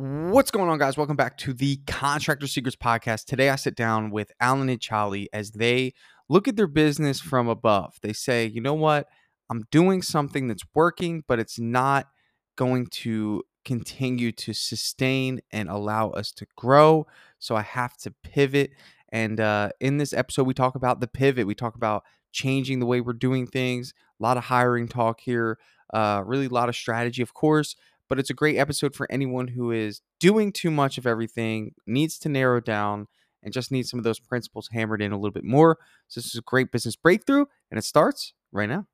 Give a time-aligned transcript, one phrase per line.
[0.00, 0.96] What's going on, guys?
[0.96, 3.24] Welcome back to the Contractor Secrets Podcast.
[3.24, 5.92] Today, I sit down with Alan and Charlie as they
[6.28, 7.98] look at their business from above.
[8.00, 9.08] They say, you know what?
[9.50, 12.06] I'm doing something that's working, but it's not
[12.54, 17.08] going to continue to sustain and allow us to grow.
[17.40, 18.70] So I have to pivot.
[19.10, 21.48] And uh, in this episode, we talk about the pivot.
[21.48, 25.58] We talk about changing the way we're doing things, a lot of hiring talk here,
[25.92, 27.74] uh, really a lot of strategy, of course
[28.08, 32.18] but it's a great episode for anyone who is doing too much of everything, needs
[32.20, 33.06] to narrow down,
[33.42, 35.78] and just needs some of those principles hammered in a little bit more.
[36.08, 38.86] So, this is a great business breakthrough, and it starts right now.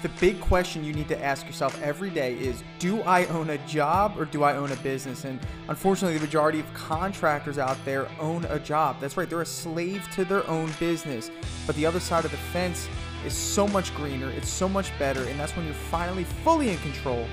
[0.00, 3.58] The big question you need to ask yourself every day is Do I own a
[3.66, 5.24] job or do I own a business?
[5.24, 9.00] And unfortunately, the majority of contractors out there own a job.
[9.00, 11.32] That's right, they're a slave to their own business.
[11.66, 12.88] But the other side of the fence
[13.26, 16.78] is so much greener, it's so much better, and that's when you're finally fully in
[16.78, 17.26] control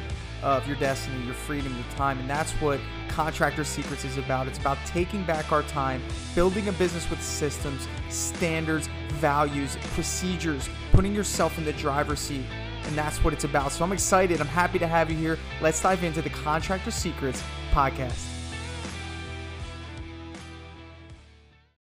[0.45, 2.20] of your destiny, your freedom, your time.
[2.20, 4.48] And that's what Contractor Secrets is about.
[4.48, 6.03] It's about taking back our time,
[6.36, 12.45] building a business with systems, standards, values, procedures, putting yourself in the driver's seat.
[12.83, 13.72] And that's what it's about.
[13.72, 14.39] So I'm excited.
[14.39, 15.39] I'm happy to have you here.
[15.61, 18.23] Let's dive into the Contractor Secrets podcast.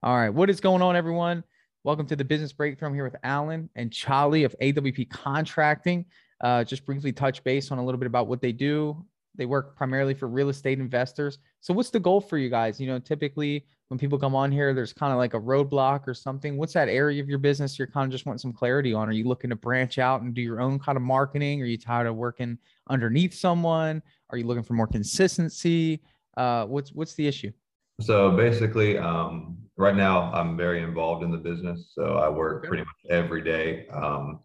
[0.02, 0.30] All right.
[0.30, 1.44] What is going on, everyone?
[1.82, 2.88] Welcome to the Business Breakthrough.
[2.88, 6.06] I'm here with Alan and Charlie of AWP Contracting
[6.44, 9.02] uh, just briefly touch base on a little bit about what they do.
[9.34, 11.38] They work primarily for real estate investors.
[11.60, 12.78] So, what's the goal for you guys?
[12.78, 16.12] You know, typically when people come on here, there's kind of like a roadblock or
[16.12, 16.58] something.
[16.58, 19.08] What's that area of your business you're kind of just want some clarity on?
[19.08, 21.62] Are you looking to branch out and do your own kind of marketing?
[21.62, 22.58] Are you tired of working
[22.90, 24.02] underneath someone?
[24.30, 26.02] Are you looking for more consistency?
[26.36, 27.52] Uh, what's what's the issue?
[28.02, 31.92] So basically, um, right now I'm very involved in the business.
[31.94, 33.86] So I work pretty much every day.
[33.88, 34.40] Um,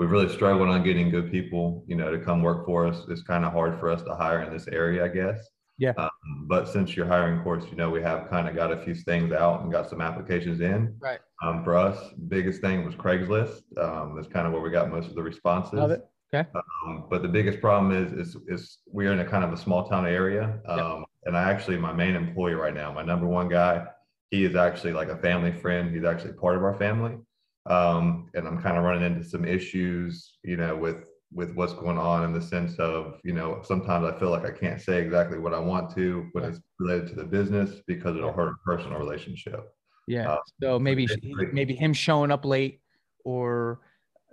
[0.00, 3.04] we've really struggled on getting good people, you know, to come work for us.
[3.10, 5.46] It's kind of hard for us to hire in this area, I guess.
[5.76, 5.92] Yeah.
[5.98, 8.94] Um, but since you're hiring course, you know, we have kind of got a few
[8.94, 10.96] things out and got some applications in.
[11.00, 11.20] Right.
[11.42, 11.98] Um, for us,
[12.28, 13.60] biggest thing was Craigslist.
[13.78, 15.74] Um, that's kind of where we got most of the responses.
[15.74, 16.02] Love it.
[16.32, 16.48] Okay.
[16.54, 19.86] Um, but the biggest problem is, is, is we're in a kind of a small
[19.86, 20.60] town area.
[20.66, 21.02] Um, yeah.
[21.26, 23.84] and I actually, my main employee right now, my number one guy,
[24.30, 25.94] he is actually like a family friend.
[25.94, 27.18] He's actually part of our family
[27.66, 31.98] um, and I'm kind of running into some issues, you know, with with what's going
[31.98, 35.38] on in the sense of, you know, sometimes I feel like I can't say exactly
[35.38, 38.98] what I want to, when it's related to the business because it'll hurt a personal
[38.98, 39.72] relationship.
[40.08, 40.32] Yeah.
[40.32, 41.06] Uh, so maybe
[41.52, 42.80] maybe him showing up late
[43.24, 43.80] or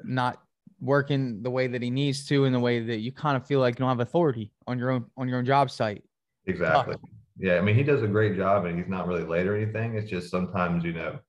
[0.04, 0.42] not
[0.80, 3.60] working the way that he needs to in the way that you kind of feel
[3.60, 6.04] like you don't have authority on your own on your own job site.
[6.48, 6.96] Exactly.
[7.38, 9.96] Yeah, I mean he does a great job and he's not really late or anything.
[9.96, 11.20] It's just sometimes, you know,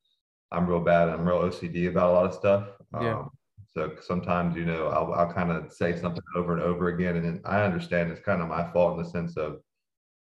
[0.50, 1.08] I'm real bad.
[1.08, 2.68] I'm real OCD about a lot of stuff.
[3.00, 3.18] Yeah.
[3.18, 3.30] Um,
[3.66, 7.16] so sometimes, you know, I'll, I'll kind of say something over and over again.
[7.16, 9.60] And then I understand it's kind of my fault in the sense of,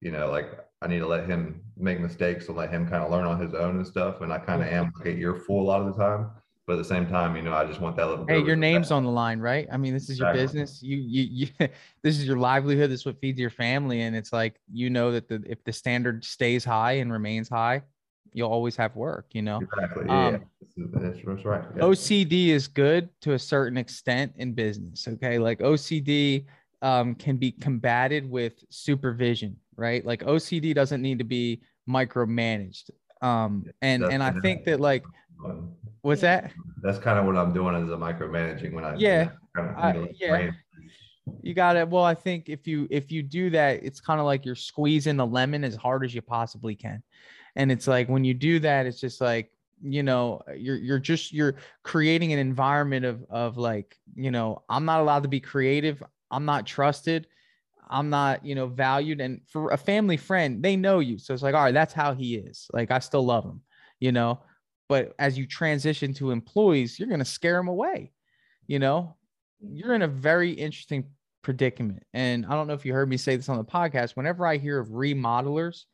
[0.00, 3.10] you know, like I need to let him make mistakes and let him kind of
[3.10, 4.20] learn on his own and stuff.
[4.20, 6.30] And I kind of am like a earful a lot of the time.
[6.66, 8.26] But at the same time, you know, I just want that little.
[8.26, 9.66] Hey, your name's on the line, right?
[9.72, 10.60] I mean, this is your exactly.
[10.60, 10.82] business.
[10.82, 11.68] You, you, you,
[12.02, 12.90] this is your livelihood.
[12.90, 15.72] This is what feeds your family, and it's like you know that the if the
[15.72, 17.84] standard stays high and remains high,
[18.32, 19.60] you'll always have work, you know?
[19.60, 20.04] Exactly.
[20.06, 20.26] Yeah.
[20.26, 20.44] Um,
[20.92, 21.64] that's, that's, right.
[21.76, 21.82] Yeah.
[21.82, 25.06] OCD is good to a certain extent in business.
[25.08, 25.38] Okay.
[25.38, 26.44] Like OCD
[26.82, 30.04] um, can be combated with supervision, right?
[30.04, 32.90] Like OCD doesn't need to be micromanaged.
[33.22, 35.04] Um, and, that's and I think that like,
[36.02, 36.52] what's that?
[36.82, 40.08] That's kind of what I'm doing as a micromanaging when I, yeah, kind of, I,
[40.20, 40.50] yeah.
[41.42, 41.88] You got it.
[41.88, 45.18] Well, I think if you if you do that, it's kind of like you're squeezing
[45.18, 47.02] the lemon as hard as you possibly can
[47.56, 49.50] and it's like when you do that it's just like
[49.82, 54.84] you know you're you're just you're creating an environment of of like you know i'm
[54.84, 56.02] not allowed to be creative.
[56.30, 57.26] I'm not trusted.
[57.88, 59.20] I'm not you know valued.
[59.20, 61.18] And for a family friend they know you.
[61.18, 62.68] So it's like all right that's how he is.
[62.72, 63.62] Like i still love him
[64.00, 64.40] you know?
[64.88, 68.12] But as you transition to employees you're going to scare them away
[68.66, 69.16] you know?
[69.60, 71.04] You're in a very interesting
[71.42, 72.04] predicament.
[72.12, 74.56] And i don't know if you heard me say this on the podcast whenever i
[74.56, 75.84] hear of remodelers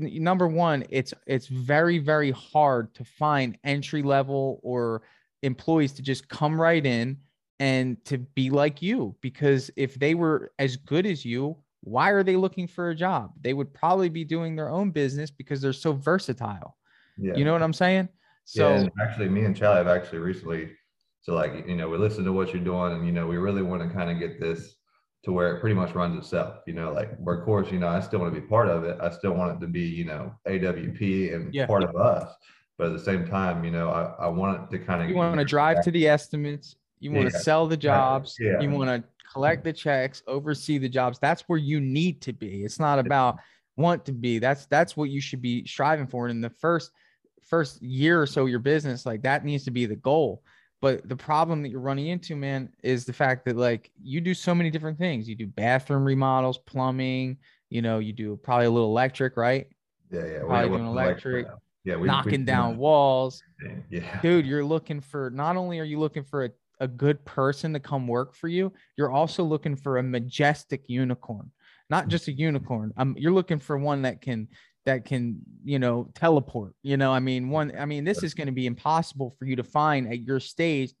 [0.00, 5.02] number one, it's it's very very hard to find entry level or
[5.42, 7.18] employees to just come right in
[7.58, 11.56] and to be like you because if they were as good as you
[11.86, 13.32] why are they looking for a job?
[13.40, 16.76] They would probably be doing their own business because they're so versatile.
[17.16, 17.34] Yeah.
[17.36, 18.08] you know what i'm saying?
[18.44, 20.70] So yeah, actually me and charlie have actually recently
[21.22, 23.62] so like you know we listen to what you're doing and you know we really
[23.62, 24.76] want to kind of get this
[25.24, 26.60] to where it pretty much runs itself.
[26.66, 28.84] You know, like where of course, you know, I still want to be part of
[28.84, 28.98] it.
[29.00, 31.66] I still want it to be, you know, AWP and yeah.
[31.66, 32.32] part of us.
[32.78, 35.16] But at the same time, you know, I, I want it to kind of you
[35.16, 37.30] want to drive to the estimates, you want yeah.
[37.30, 38.60] to sell the jobs, yeah.
[38.60, 41.18] you want to collect the checks, oversee the jobs.
[41.18, 42.64] That's where you need to be.
[42.64, 43.38] It's not about
[43.76, 44.38] want to be.
[44.38, 46.26] That's that's what you should be striving for.
[46.26, 46.90] And in the first
[47.42, 50.42] first year or so your business, like that needs to be the goal.
[50.82, 54.34] But the problem that you're running into, man, is the fact that like you do
[54.34, 55.28] so many different things.
[55.28, 57.38] You do bathroom remodels, plumbing,
[57.70, 59.66] you know, you do probably a little electric, right?
[60.10, 60.38] Yeah, yeah.
[60.40, 61.46] Probably doing electric,
[61.84, 63.42] yeah, we, knocking we, down walls.
[63.90, 64.20] Yeah.
[64.20, 66.50] Dude, you're looking for not only are you looking for a,
[66.80, 71.50] a good person to come work for you, you're also looking for a majestic unicorn.
[71.88, 72.92] Not just a unicorn.
[72.96, 74.48] Um, you're looking for one that can
[74.86, 78.46] that can you know teleport you know i mean one i mean this is going
[78.46, 80.92] to be impossible for you to find at your stage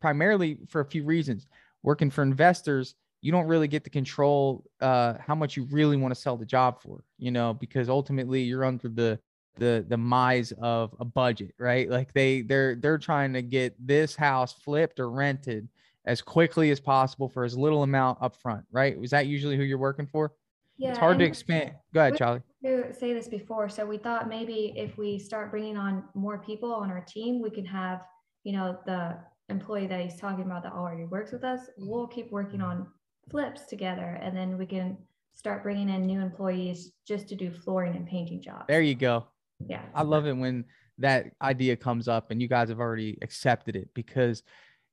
[0.00, 1.46] primarily for a few reasons.
[1.82, 6.14] Working for investors you don't really get to control uh, how much you really want
[6.14, 9.18] to sell the job for you know because ultimately you're under the
[9.56, 11.88] the the mise of a budget right?
[11.88, 15.68] Like they they're they're trying to get this house flipped or rented
[16.04, 18.98] as quickly as possible for as little amount up front right?
[18.98, 20.32] Was that usually who you're working for?
[20.76, 23.98] Yeah, it's hard to and expand go ahead charlie to say this before, so we
[23.98, 28.02] thought maybe if we start bringing on more people on our team, we can have,
[28.44, 29.16] you know, the
[29.48, 31.60] employee that he's talking about that already works with us.
[31.78, 32.86] We'll keep working on
[33.30, 34.98] flips together, and then we can
[35.34, 38.64] start bringing in new employees just to do flooring and painting jobs.
[38.68, 39.24] there you go
[39.68, 39.82] Yeah.
[39.94, 40.64] I love it when
[40.98, 44.42] that idea comes up and you guys have already accepted it because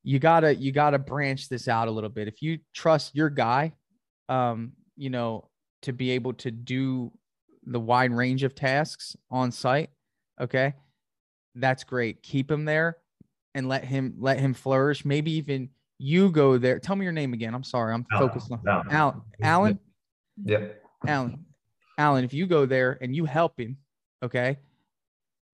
[0.04, 2.28] you gotta you gotta branch this out a little bit.
[2.28, 3.74] If you trust your guy,
[4.30, 5.50] um, you know,
[5.82, 7.12] to be able to do
[7.66, 9.90] the wide range of tasks on site,
[10.40, 10.74] okay,
[11.56, 12.22] that's great.
[12.22, 12.98] Keep him there
[13.54, 15.06] and let him let him flourish.
[15.06, 16.80] Maybe even you go there.
[16.80, 17.54] Tell me your name again.
[17.56, 18.28] I'm sorry, I'm Alan.
[18.28, 18.88] focused on Alan.
[18.92, 19.22] Alan.
[19.42, 19.80] Alan.
[20.44, 20.82] Yep.
[21.08, 21.46] Alan,
[21.98, 23.78] Alan, if you go there and you help him,
[24.24, 24.58] okay,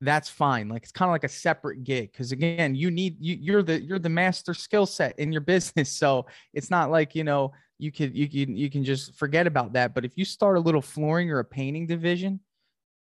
[0.01, 0.67] that's fine.
[0.67, 3.81] Like it's kind of like a separate gig because again, you need you you're the
[3.81, 5.91] you're the master skill set in your business.
[6.01, 9.73] So it's not like you know you could you can you can just forget about
[9.73, 9.93] that.
[9.93, 12.39] But if you start a little flooring or a painting division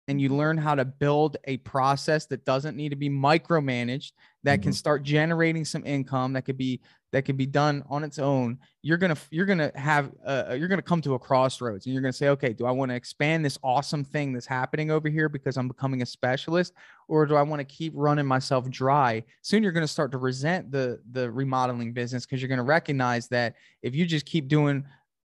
[0.08, 4.12] and you learn how to build a process that doesn't need to be micromanaged,
[4.42, 4.74] that can Mhm.
[4.74, 6.80] start generating some income that could be
[7.12, 10.80] that can be done on its own you're gonna you're gonna have uh, you're gonna
[10.80, 13.58] come to a crossroads and you're gonna say okay do i want to expand this
[13.62, 16.72] awesome thing that's happening over here because i'm becoming a specialist
[17.08, 19.22] or do i want to keep running myself dry?
[19.42, 23.54] Soon you're gonna start to resent the the remodeling business because you're gonna recognize that
[23.82, 24.84] if you just keep doing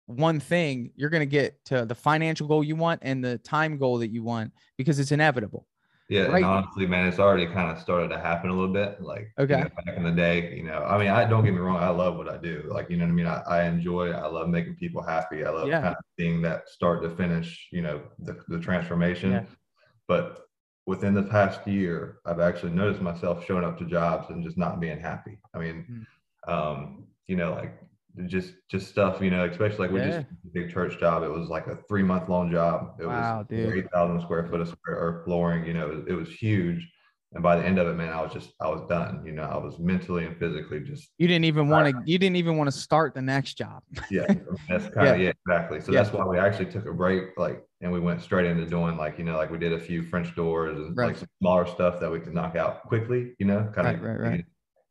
[0.07, 3.99] one thing you're gonna get to the financial goal you want and the time goal
[3.99, 5.67] that you want because it's inevitable
[6.11, 6.37] Yeah, Right.
[6.37, 9.01] and honestly, man, it's already kind of started to happen a little bit.
[9.01, 9.63] Like, you Okay.
[9.63, 11.91] know, back in the day, you know, I mean, I don't get me wrong, I
[11.91, 12.65] love what I do.
[12.69, 13.27] Like, you know what I mean?
[13.27, 14.11] I, I enjoy.
[14.11, 15.45] I love making people happy.
[15.45, 15.81] I love Yeah.
[15.81, 19.31] kind of seeing that start to finish, you know, the, the transformation.
[19.33, 19.45] Yeah.
[20.09, 20.47] But
[20.87, 24.81] within the past year, I've actually noticed myself showing up to jobs and just not
[24.81, 25.39] being happy.
[25.55, 26.03] I mean, Hmm.
[26.49, 27.81] um, you know, like
[28.27, 30.23] just just stuff, you know, especially like we Yeah.
[30.23, 31.23] just big church job.
[31.23, 32.97] It was like a three month long job.
[33.01, 33.77] It Wow, was dude.
[33.77, 35.65] eight thousand square foot of square or flooring.
[35.67, 36.89] You know, it was, it was huge.
[37.33, 39.25] And by the end of it, man, I was just I was done.
[39.25, 42.37] You know, I was mentally and physically just you didn't even want to you didn't
[42.37, 44.27] even want to start the next job yeah.
[44.69, 45.33] That's kind of yeah.
[45.47, 45.81] exactly.
[45.81, 46.03] So Yeah.
[46.03, 49.17] that's why we actually took a break, like, and we went straight into doing like
[49.19, 51.07] you know like we did a few French doors and Right.
[51.09, 53.35] like some smaller stuff that we could knock out quickly.
[53.39, 54.45] You know, kind Right, of right, right.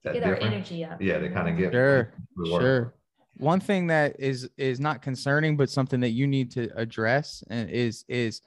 [0.05, 1.01] That Get our energy up.
[1.01, 2.61] Yeah, they kind of get Sure, we work.
[2.61, 2.93] Sure.
[3.39, 8.05] One thing that is is not concerning, but something that you need to address is
[8.07, 8.41] is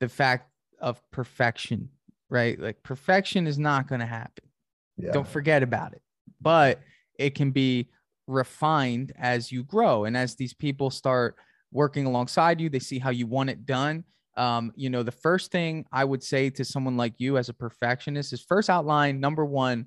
[0.00, 1.90] the fact of perfection,
[2.30, 2.58] right?
[2.58, 4.44] Like perfection is not going to happen.
[4.96, 5.12] Yeah.
[5.12, 6.02] Don't forget about it.
[6.40, 6.80] But
[7.18, 7.90] it can be
[8.26, 11.36] refined as you grow and as these people start
[11.70, 14.04] working alongside you, they see how you want it done.
[14.36, 17.54] Um, you know, the first thing I would say to someone like you as a
[17.54, 19.86] perfectionist is first outline number one,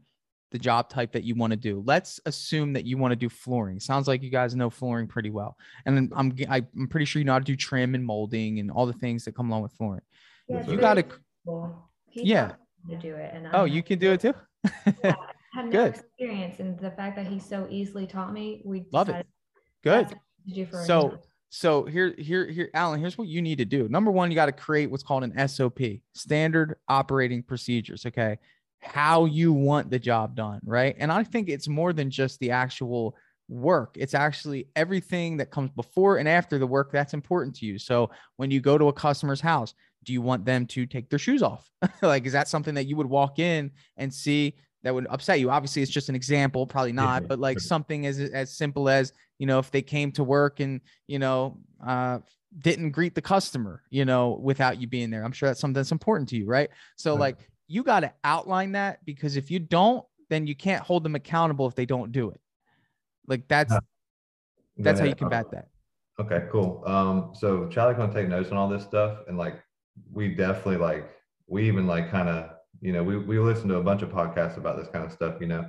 [0.53, 1.83] the job type that you want to do.
[1.85, 3.79] Let's assume that you want to do flooring.
[3.79, 5.57] Sounds like you guys know flooring pretty well.
[5.85, 8.85] And I'm I'm pretty sure you know how to do trim and molding and all
[8.85, 10.03] the things that come along with flooring.
[10.47, 11.05] Yeah, You gotta-
[11.45, 11.71] very
[12.13, 12.53] Yeah.
[12.89, 13.31] To do it.
[13.33, 14.33] And I Oh, you can do it too?
[14.63, 14.69] I
[15.53, 15.95] had no Good.
[15.95, 19.25] experience, and the fact that he so easily taught me, we Love it.
[19.83, 20.05] Good.
[20.09, 20.13] that's
[20.45, 21.19] what for So team.
[21.49, 23.87] so here here here Alan, here's what you need to do.
[23.89, 25.79] Number 1, you got to create what's called an SOP,
[26.13, 28.37] standard operating procedures, okay?
[28.83, 30.95] How you want the job done, right?
[30.99, 33.15] And I think it's more than just the actual
[33.47, 33.95] work.
[33.97, 37.77] It's actually everything that comes before and after the work that's important to you.
[37.79, 39.73] So when you go to a customer's house,
[40.03, 41.69] do you want them to take their shoes off?
[42.01, 45.49] like is that something that you would walk in and see that would upset you?
[45.49, 49.13] Obviously, it's just an example, probably not, Yeah, but like something as as simple as
[49.39, 52.19] you know if they came to work and you know uh
[52.59, 55.91] didn't greet the customer you know without you being there i'm sure that's something that's
[55.91, 57.19] important to you right so Right.
[57.35, 61.15] like you got to outline that because if you don't then you can't hold them
[61.15, 62.39] accountable if they don't do it
[63.27, 63.73] like that's.
[63.73, 63.79] Go
[64.77, 65.67] That's how you combat that.
[66.19, 66.83] Okay, cool.
[66.85, 69.61] Um, so Charlie gonna take notes on all this stuff, and like
[70.11, 71.09] we definitely like
[71.47, 72.51] we even like kind of
[72.81, 75.35] you know we we listen to a bunch of podcasts about this kind of stuff,
[75.39, 75.65] you know,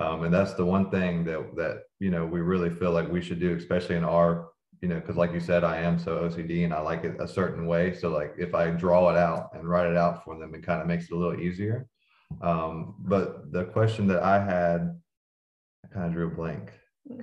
[0.00, 3.22] um, and that's the one thing that that you know we really feel like we
[3.22, 4.48] should do, especially in our
[4.82, 7.28] you know because like you said, I am so OCD and I like it a
[7.28, 7.94] certain way.
[7.94, 10.82] So like if I draw it out and write it out for them, it kind
[10.82, 11.86] of makes it a little easier.
[12.42, 15.00] Um, but the question that I had,
[15.84, 16.72] I kind of drew a blank.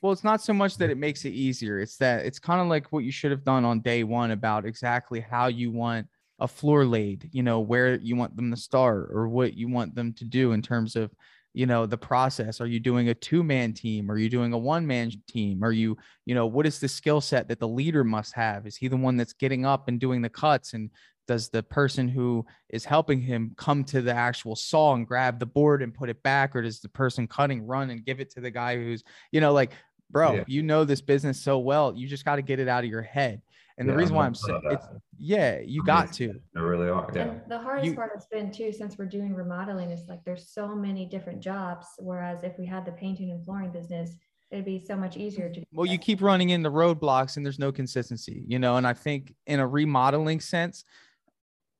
[0.00, 1.78] Well, it's not so much that it makes it easier.
[1.78, 4.66] It's that it's kind of like what you should have done on day one about
[4.66, 6.08] exactly how you want
[6.40, 9.94] a floor laid, you know, where you want them to start or what you want
[9.94, 11.12] them to do in terms of,
[11.54, 12.60] you know, the process.
[12.60, 14.10] Are you doing a two man team?
[14.10, 15.62] Are you doing a one man team?
[15.62, 18.66] Are you, you know, what is the skill set that the leader must have?
[18.66, 20.72] Is he the one that's getting up and doing the cuts?
[20.72, 20.90] And
[21.28, 25.46] does the person who is helping him come to the actual saw and grab the
[25.46, 26.56] board and put it back?
[26.56, 29.52] Or does the person cutting run and give it to the guy who's, you know,
[29.52, 29.72] like,
[30.10, 30.44] bro, Yeah.
[30.46, 31.94] you know this business so well.
[31.94, 33.42] You just got to get it out of your head.
[33.78, 34.86] And the reason why I'm not saying it's
[35.18, 36.34] yeah, you got to.
[36.54, 37.08] They really are.
[37.14, 37.22] Yeah.
[37.22, 40.48] And the hardest You- part has been too, since we're doing remodeling, is like there's
[40.48, 41.86] so many different jobs.
[41.98, 44.16] Whereas if we had the painting and flooring business,
[44.50, 45.60] it'd be so much easier to.
[45.60, 48.76] do Well, you keep running into roadblocks and there's no consistency, you know.
[48.76, 50.84] And I think in a remodeling sense,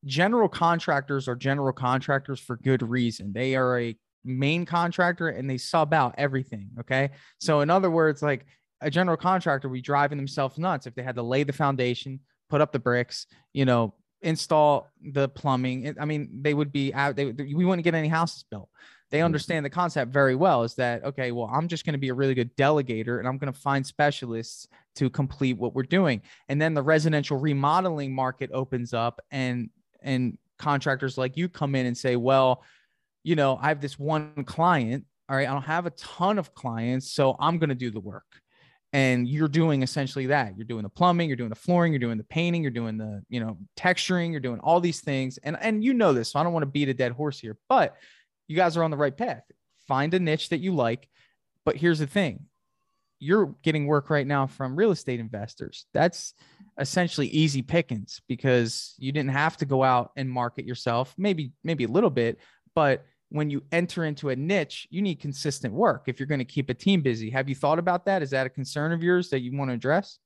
[0.05, 3.33] general contractors are general contractors for good reason.
[3.33, 6.71] They are a main contractor and they sub out everything.
[6.81, 7.11] Okay.
[7.39, 8.47] So, in other words, like
[8.83, 12.21] a general contractor would be driving themselves nuts if they had to lay the foundation,
[12.51, 15.97] put up the bricks, you know, install the plumbing.
[15.99, 18.69] I mean, they would be out, they, we wouldn't get any houses built.
[19.11, 19.25] They Mhm.
[19.27, 22.15] understand the concept very well is that, okay, well, I'm just going to be a
[22.15, 26.23] really good delegator and I'm going to find specialists to complete what we're doing.
[26.49, 29.71] And then the residential remodeling market opens up and,
[30.03, 32.63] and contractors like you come in and say, well,
[33.25, 35.05] you know, I have this one client.
[35.29, 35.49] All right.
[35.49, 37.11] I don't have a ton of clients.
[37.11, 38.42] So I'm going to do the work.
[38.95, 40.57] And you're doing essentially that.
[40.57, 43.23] You're doing the plumbing, you're doing the flooring, you're doing the painting, you're doing the,
[43.31, 45.39] you know, texturing, you're doing all these things.
[45.39, 47.57] And and you know this, so I don't want to beat a dead horse here,
[47.69, 47.97] but
[48.49, 49.45] you guys are on the right path.
[49.89, 51.09] Find a niche that you like.
[51.65, 52.47] But here's the thing.
[53.19, 55.87] You're getting work right now from real estate investors.
[55.95, 56.35] That's
[56.79, 61.85] essentially easy pickings because you didn't have to go out and market yourself, maybe maybe
[61.85, 62.39] a little bit,
[62.75, 66.45] but when you enter into a niche, you need consistent work if you're going to
[66.45, 67.31] keep a team busy.
[67.31, 68.23] Have you thought about that?
[68.23, 70.19] Is that a concern of yours that you want to address?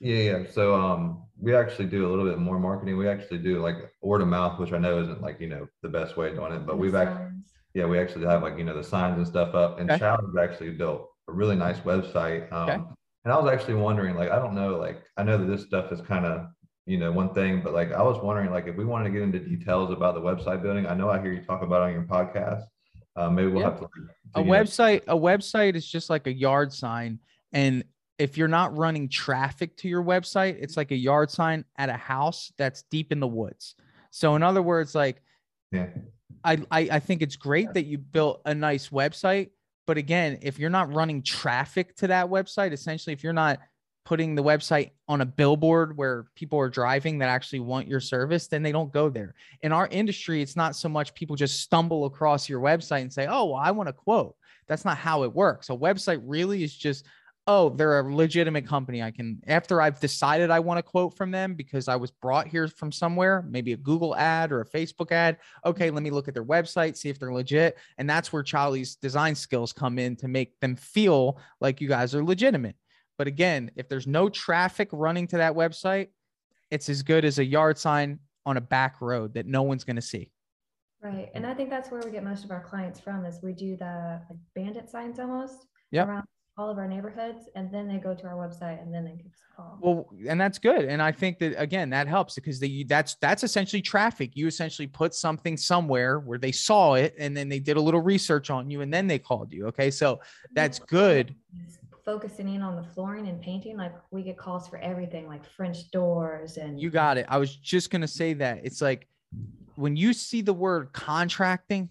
[0.00, 0.42] Yeah, yeah.
[0.50, 2.96] So um, we actually do a little bit more marketing.
[2.96, 5.88] We actually do like word of mouth, which I know isn't like you know the
[5.88, 7.32] best way of doing it, but we've actually
[7.74, 9.78] yeah we actually have like you know the signs and stuff up.
[9.78, 9.98] And Okay.
[10.00, 12.50] Charlie's actually built a really nice website.
[12.52, 12.82] Um, Okay.
[13.24, 15.90] And I was actually wondering, like, I don't know, like, I know that this stuff
[15.92, 16.46] is kind of
[16.86, 19.22] you know one thing, but like I was wondering, like, if we wanted to get
[19.22, 21.92] into details about the website building, I know I hear you talk about it on
[21.92, 22.64] your podcast.
[23.16, 23.70] Uh, maybe we'll Yeah.
[23.70, 23.84] have to.
[23.84, 27.20] a dig into- website a website is just like a yard sign
[27.52, 27.84] and
[28.18, 31.92] if you're not running traffic to your website it's like a yard sign at a
[31.96, 33.76] house that's deep in the woods
[34.10, 35.22] so in other words like
[35.70, 35.86] Yeah.
[36.42, 39.50] I, I i think it's great that you built a nice website
[39.86, 43.60] but again if you're not running traffic to that website essentially if you're not
[44.04, 48.46] putting the website on a billboard where people are driving that actually want your service
[48.46, 49.34] then they don't go there.
[49.62, 53.26] In our industry it's not so much people just stumble across your website and say
[53.26, 54.36] oh well i want a quote.
[54.66, 55.68] That's not how it works.
[55.68, 57.06] A website really is just
[57.46, 59.02] oh they're a legitimate company.
[59.02, 62.46] I can after i've decided i want a quote from them because i was brought
[62.46, 66.28] here from somewhere maybe a google ad or a facebook ad okay let me look
[66.28, 67.78] at their website see if they're legit.
[67.96, 72.14] And that's where charlie's design skills come in to make them feel like you guys
[72.14, 72.76] are legitimate
[73.18, 76.08] but again if there's no traffic running to that website
[76.70, 79.96] it's as good as a yard sign on a back road that no one's going
[79.96, 80.30] to see
[81.04, 81.28] Right.
[81.34, 83.76] And I think that's where we get most of our clients from is we do
[83.76, 86.08] the like bandit signs almost Yep.
[86.08, 86.24] around
[86.56, 89.26] all of our neighborhoods and then they go to our website and then they give
[89.26, 89.78] us a call.
[89.82, 90.86] Well, and that's good.
[90.86, 94.30] And I think that again, that helps because they that's that's essentially traffic.
[94.34, 98.00] You essentially put something somewhere where they saw it and then they did a little
[98.00, 99.66] research on you and then they called you.
[99.66, 99.90] Okay.
[99.90, 100.20] So
[100.54, 101.34] that's good.
[102.04, 105.90] Focusing in on the flooring and painting, like we get calls for everything, like French
[105.90, 107.26] doors and You got it.
[107.28, 108.60] I was just gonna say that.
[108.62, 109.08] It's like
[109.76, 111.88] when you see the word contracting,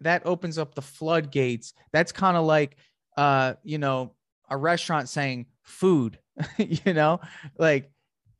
[0.00, 1.74] that opens up the floodgates.
[1.92, 2.76] That's kind of like
[3.16, 4.12] uh, you know,
[4.48, 6.18] a restaurant saying food,
[6.58, 7.20] you know,
[7.58, 7.90] like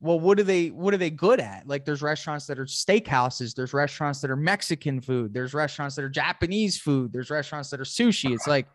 [0.01, 1.67] well, what are they what are they good at?
[1.69, 6.05] Like there's restaurants that are steakhouses, there's restaurants that are Mexican food, there's restaurants that
[6.05, 8.35] are Japanese food, there's restaurants that are sushi.
[8.35, 8.67] It's like,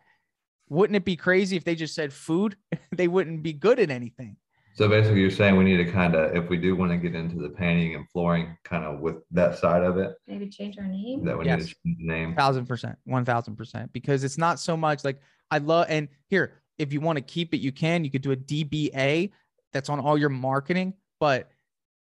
[0.69, 2.55] wouldn't it be crazy if they just said food?
[2.95, 4.38] they wouldn't be good at anything.
[4.75, 7.15] So basically, you're saying we need to kind of, if we do want to get
[7.15, 10.83] into the painting and flooring, kind of with that side of it, maybe change our
[10.86, 11.25] name.
[11.25, 11.59] that we need Yes.
[11.69, 12.36] to change the name.
[12.36, 15.19] thousand percent, one thousand percent, because it's not so much like
[15.50, 15.88] I love.
[15.89, 18.03] And here, if you want to keep it, you can.
[18.03, 19.31] You could do a DBA
[19.74, 21.50] that's on all your marketing, but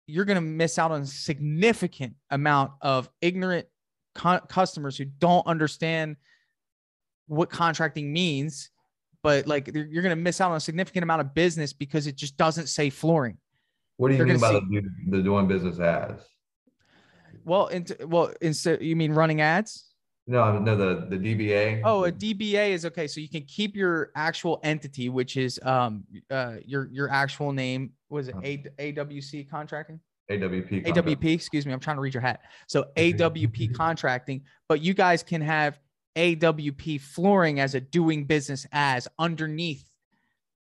[0.08, 3.66] you're going to miss out on a significant amount of ignorant
[4.16, 6.16] cu- customers who don't understand
[7.26, 8.70] what contracting means.
[9.22, 12.16] But like you're going to miss out on a significant amount of business because it
[12.16, 13.38] just doesn't say flooring.
[13.96, 16.20] What do you They're mean by the, the doing business as?
[17.44, 19.90] Well, into, well, instead you mean running ads?
[20.26, 21.82] No, no, the the DBA.
[21.84, 23.06] Oh, a DBA is okay.
[23.06, 27.92] So you can keep your actual entity, which is um uh your your actual name.
[28.08, 30.00] Was it A AWC contracting?
[30.30, 30.84] AWP.
[30.84, 31.08] contract.
[31.08, 31.72] AWP, excuse me.
[31.72, 32.40] I'm trying to read your hat.
[32.66, 35.78] So AWP contracting, but you guys can have
[36.16, 39.88] AWP flooring as a doing business as underneath.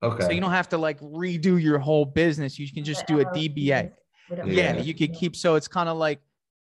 [0.01, 0.24] Okay.
[0.24, 2.58] So you don't have to like redo your whole business.
[2.58, 3.91] You can just do a DBA.
[4.29, 4.77] Yeah, Yeah.
[4.77, 6.22] you could keep so it's kind of like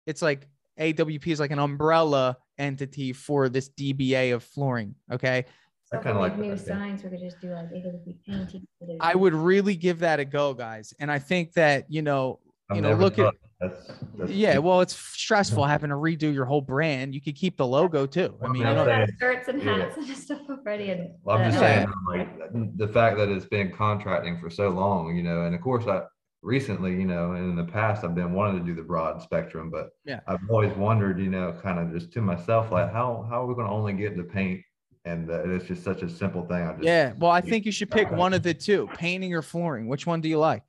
[0.06, 0.48] it's like
[0.80, 4.96] AWP is like an umbrella entity for this DBA of flooring.
[5.12, 5.46] Okay.
[5.86, 8.68] So I kinda like new that signs, we could just do like AWP painting.
[9.00, 10.94] I would really give that a go, guys.
[11.00, 14.82] And I think that, you know, I've you know, look at That's, that's yeah, well,
[14.82, 17.16] it's stressful having to redo your whole brand.
[17.16, 18.38] You could keep the logo too.
[18.44, 19.78] I mean, I you know, I'm have saying- shirts and yeah.
[19.78, 20.90] hats and stuff already.
[20.92, 24.70] And Well, I'm just uh, saying, like the fact that it's been contracting for so
[24.70, 26.02] long, you know, and of course, I
[26.42, 29.70] recently, you know, and in the past, I've been wanting to do the broad spectrum,
[29.72, 30.20] but Yeah.
[30.28, 33.56] I've always wondered, you know, kind of just to myself, like how how are we
[33.56, 34.62] going to only get the paint?
[35.06, 36.68] And uh, it's just such a simple thing.
[36.68, 37.14] I just, yeah.
[37.18, 39.88] Well, I think you should pick one of the two, painting or flooring.
[39.88, 40.64] Which one do you like?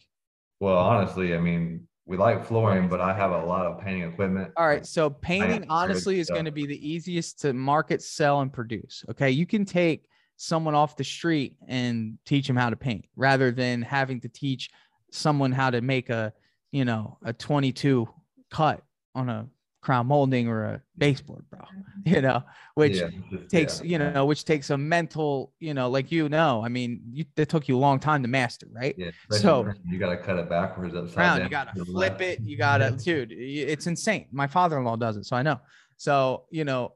[0.61, 4.51] Well, honestly, I mean, we like flooring, but I have a lot of painting equipment.
[4.57, 4.85] All right.
[4.87, 9.05] So painting honestly is going to be the easiest to market, sell, and produce.
[9.11, 9.31] Okay.
[9.31, 10.07] You can take
[10.39, 14.71] someone off the street and teach them how to paint rather than having to teach
[15.13, 16.33] someone how to make a,
[16.73, 18.09] you know, a 22
[18.51, 18.83] cut
[19.15, 19.47] on a
[19.89, 21.61] crown molding or a baseboard, bro.
[22.05, 22.43] You know,
[22.75, 23.09] which Yeah,
[23.49, 23.87] takes, yeah.
[23.91, 27.49] you know, which takes a mental, you know, like you know, I mean, you, it
[27.49, 28.95] took you a long time to master, right?
[28.97, 31.47] Yeah, So- you got to cut it backwards upside Crown, down.
[31.47, 32.21] you gotta flip left.
[32.21, 32.41] it.
[32.43, 34.27] You gotta, dude, it's insane.
[34.31, 35.59] My father-in-law does it, so I know.
[35.97, 36.93] So, you know,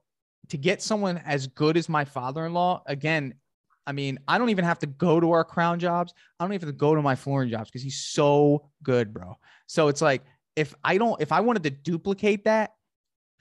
[0.50, 3.34] to get someone as good as my father-in-law, again,
[3.86, 6.14] I mean, I don't even have to go to our crown jobs.
[6.38, 9.36] I don't even have to go to my flooring jobs because he's so good, bro.
[9.66, 10.22] So it's like
[10.54, 12.70] if I don't, if I wanted to duplicate that,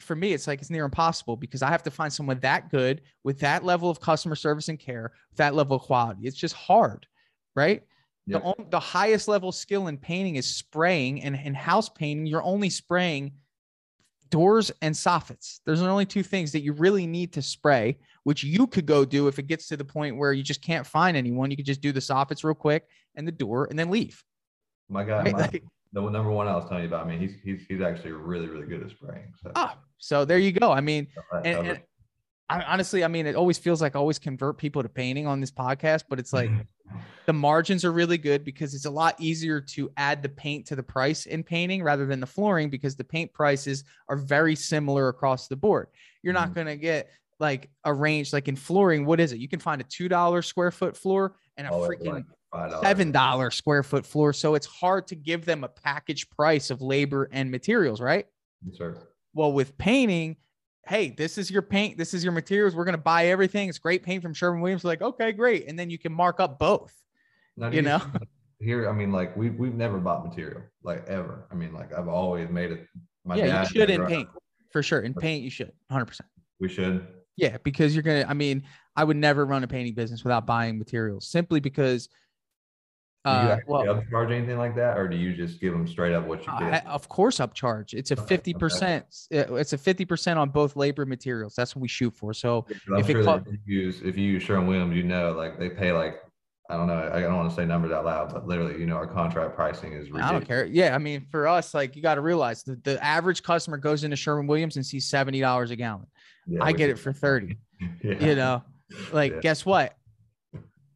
[0.02, 3.02] for me, it's like it's near impossible because I have to find someone that good
[3.24, 6.28] with that level of customer service and care, that level of quality.
[6.28, 7.08] It's just hard,
[7.56, 7.84] right?
[8.28, 8.44] The, Yep.
[8.46, 12.70] on- the highest level skill in painting is spraying, and in house painting, you're only
[12.70, 13.34] spraying
[14.30, 15.60] doors and soffits.
[15.66, 19.28] There's only two things that you really need to spray, which you could go do
[19.28, 21.52] if it gets to the point where you just can't find anyone.
[21.52, 24.24] You could just do the soffits real quick and the door, and then leave.
[24.88, 25.34] My God, Right?
[25.34, 27.06] my, Like, the number one I was telling you about.
[27.06, 29.34] I mean, he's he's he's actually really really good at spraying.
[29.44, 30.72] So ah, so there you go.
[30.72, 31.08] I mean,
[31.44, 31.82] and- and-
[32.50, 35.40] I, honestly, I mean, it always feels like I always convert people to painting on
[35.40, 36.50] this podcast, but it's like
[37.26, 40.76] the margins are really good because it's a lot easier to add the paint to
[40.76, 45.08] the price in painting rather than the flooring because the paint prices are very similar
[45.08, 45.88] across the board.
[46.24, 46.56] You're not Mhm.
[46.56, 49.06] going to get like a range like in flooring.
[49.06, 49.40] What is it?
[49.40, 52.28] You can find a $2 square foot floor and a at, freaking like, $5.
[52.54, 54.34] Uh, seven dollar square foot floor.
[54.34, 58.26] So it's hard to give them a package price of labor and materials, right?
[58.66, 58.98] Yes, sir.
[59.34, 60.36] Well, with painting,
[60.86, 62.76] hey, this is your paint, this is your materials.
[62.76, 63.70] We're gonna buy everything.
[63.70, 64.84] It's great paint from Sherwin Williams.
[64.84, 66.94] Like, okay, great, and then you can mark up both.
[67.56, 68.02] Now, You know?
[68.60, 71.48] here, I mean, like we we've never bought material, like ever.
[71.52, 72.88] I mean, like I've always made it.
[73.26, 74.30] My yeah, dad you should in paint
[74.72, 75.02] for sure.
[75.02, 76.06] In paint, you should 100.
[76.06, 77.08] percent We should.
[77.38, 78.26] Yeah, because you're gonna.
[78.28, 78.64] I mean,
[78.96, 82.10] I would never run a painting business without buying materials simply because.
[83.24, 86.14] Do you Uh, well, upcharge anything like that, or do you just give them straight
[86.14, 86.88] up what you I, get?
[86.88, 87.94] of course, upcharge.
[87.94, 89.06] It's a fifty percent.
[89.30, 91.54] It's a fifty percent on both labor materials.
[91.56, 92.34] That's what we shoot for.
[92.34, 92.66] So
[92.98, 95.60] if it sure co- if you use if you use Sherwin Williams, you know, like
[95.60, 96.16] they pay like
[96.68, 98.96] I don't know, I don't want to say numbers out loud, but literally, you know,
[98.96, 100.26] our contract pricing is ridiculous.
[100.26, 100.66] I don't care.
[100.66, 104.04] Yeah, I mean, for us, like you got to realize the, the average customer goes
[104.04, 106.08] into Sherwin Williams and sees seventy dollars a gallon.
[106.48, 107.58] Yeah, I get it for thirty.
[108.04, 108.24] Yeah.
[108.26, 108.64] You know,
[109.12, 109.40] like Yeah.
[109.42, 109.96] guess what?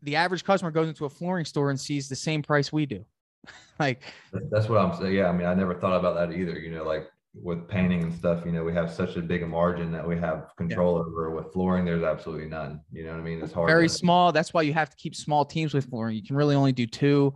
[0.05, 3.03] The average customer goes into a flooring store and sees the same price we do.
[3.79, 5.13] like, That's- what I'm saying.
[5.13, 6.57] Yeah, I mean, I never thought about that either.
[6.57, 9.91] You know, like with painting and stuff, you know, we have such a big margin
[9.91, 11.31] that we have control over.
[11.31, 12.81] With flooring, there's absolutely none.
[12.91, 13.41] You know what I mean?
[13.43, 13.67] It's hard.
[13.67, 14.31] very to- small.
[14.31, 16.15] That's why you have to keep small teams with flooring.
[16.15, 17.33] You can really only do two.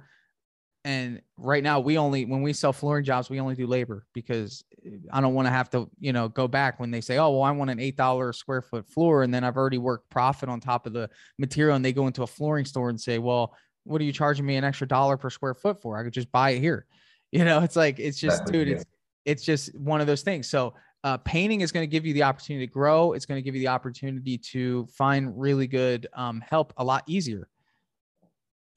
[0.86, 4.64] And right now, we only when we sell flooring jobs, we only do labor because
[5.12, 7.44] I don't want to have to, you know, go back when they say, "Oh, well,
[7.44, 10.60] I want an eight dollar square foot floor," and then I've already worked profit on
[10.60, 14.02] top of the material, and they go into a flooring store and say, "Well, what
[14.02, 15.98] are you charging me an extra dollar per square foot for?
[15.98, 16.86] I could just buy it here."
[17.32, 18.86] You know, it's like it's just, dude, it's
[19.24, 20.50] it's just one of those things.
[20.50, 23.14] So uh, painting is going to give you the opportunity to grow.
[23.14, 27.04] It's going to give you the opportunity to find really good um, help a lot
[27.06, 27.48] easier.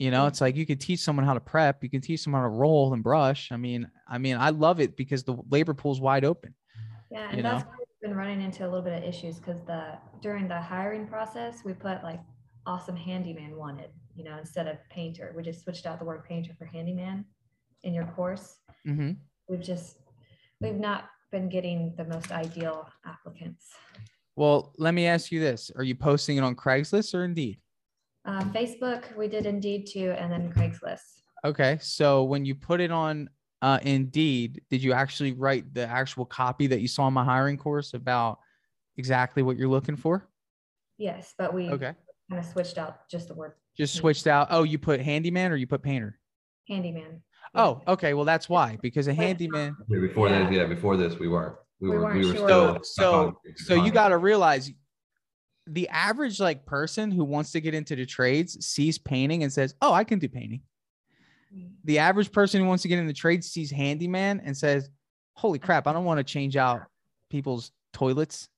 [0.03, 2.43] You know, it's like you could teach someone how to prep, you can teach someone
[2.43, 3.53] how to roll and brush.
[3.53, 6.57] I mean, I mean, I love it because the labor pool's wide open.
[7.13, 7.69] Yeah, and that's know?
[7.69, 11.07] why we've been running into a little bit of issues because the during the hiring
[11.07, 12.19] process we put like
[12.67, 15.33] awesome handyman wanted, you know, instead of painter.
[15.37, 17.25] We just switched out the word painter for handyman
[17.85, 18.57] in your course.
[18.85, 19.13] hmm
[19.49, 19.99] We've just
[20.61, 23.69] we've not been getting the most ideal applicants.
[24.35, 27.62] Well, let me ask you this: Are you posting it on Craigslist or Indeed?
[28.25, 31.23] Uh, Facebook, we did Indeed too, and then Craigslist.
[31.45, 33.29] Okay, so when you put it on
[33.63, 37.57] uh, Indeed, did you actually write the actual copy that you saw in my hiring
[37.57, 38.39] course about
[38.97, 40.29] exactly what you're looking for?
[40.99, 41.95] Yes, but we Okay,
[42.31, 44.49] kind of switched out just the word just switched out.
[44.51, 46.19] Oh, you put handyman or you put painter?
[46.69, 47.23] handyman.
[47.55, 48.15] Oh, okay.
[48.15, 49.77] Well, that's why because a But- handyman.
[49.89, 50.45] Yeah, Before Yeah.
[50.45, 51.57] that, yeah, before this, we weren't.
[51.81, 52.49] We We were, we were sure.
[52.49, 52.75] still.
[52.83, 54.71] So, so, so you got to realize
[55.73, 59.75] the average like person who wants to get into the trades sees painting and says,
[59.81, 60.63] "Oh, I can do painting."
[61.55, 61.73] Mm.
[61.85, 64.91] The average person who wants to get in the trades sees handyman and says,
[65.35, 66.83] "Holy crap, I don't want to change out
[67.31, 68.49] people's toilets."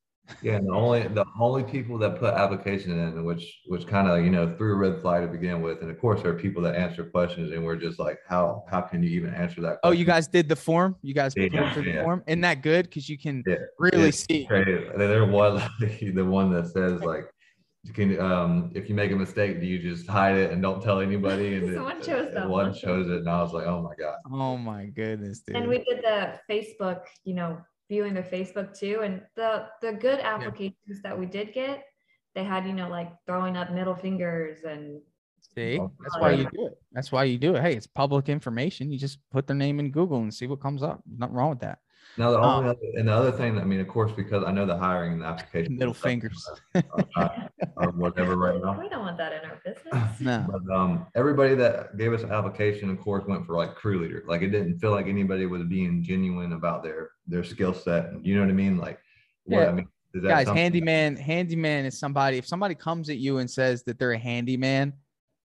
[0.40, 4.24] Yeah, and the only the only people that put application in, which which kind of
[4.24, 6.62] you know threw a red flag to begin with, and of course there are people
[6.62, 9.80] that answer questions, and we're just like, how how can you even answer that?
[9.82, 10.96] Oh, you guys did the form.
[11.02, 12.22] You guys put Yeah, the form.
[12.26, 12.87] Isn't that good?
[12.87, 14.10] Because you can Yeah, really yeah.
[14.12, 14.48] see.
[14.50, 17.30] Okay, and then there was the one that says like,
[17.82, 20.82] you can um if you make a mistake, do you just hide it and don't
[20.82, 21.54] tell anybody?
[21.58, 22.74] And then- Someone chose that one one.
[22.74, 24.16] chose it, and I was like, oh my god.
[24.32, 25.56] Oh my goodness, dude.
[25.56, 27.58] And we did the Facebook, you know,
[27.88, 29.01] viewing the Facebook too.
[29.03, 31.85] And the the good applications that we did get,
[32.35, 35.01] they had, you know, like throwing up middle fingers and
[35.55, 36.79] See, that's why you do it.
[36.92, 37.62] That's why you do it.
[37.62, 38.90] Hey, it's public information.
[38.90, 41.03] You just put their name in Google and see what comes up.
[41.07, 41.79] Nothing wrong with that.
[42.17, 44.53] Now the Um, only other, and the other thing, I mean, of course, because I
[44.53, 46.49] know the hiring and the application Middle fingers.
[46.75, 46.83] or,
[47.77, 48.79] or whatever right now.
[48.81, 50.11] we don't want that in our business.
[50.21, 50.47] No.
[50.49, 54.23] But um, everybody that gave us an application, of course, went for like crew leader.
[54.29, 58.12] Like it didn't feel like anybody was being genuine about their their skill set.
[58.25, 58.79] You know what I mean?
[58.79, 59.01] Like,
[59.45, 59.69] what Yeah.
[59.69, 62.38] I mean, is that Guys, something- handyman, handyman is somebody.
[62.38, 64.93] If somebody comes at you and says that they're a handyman,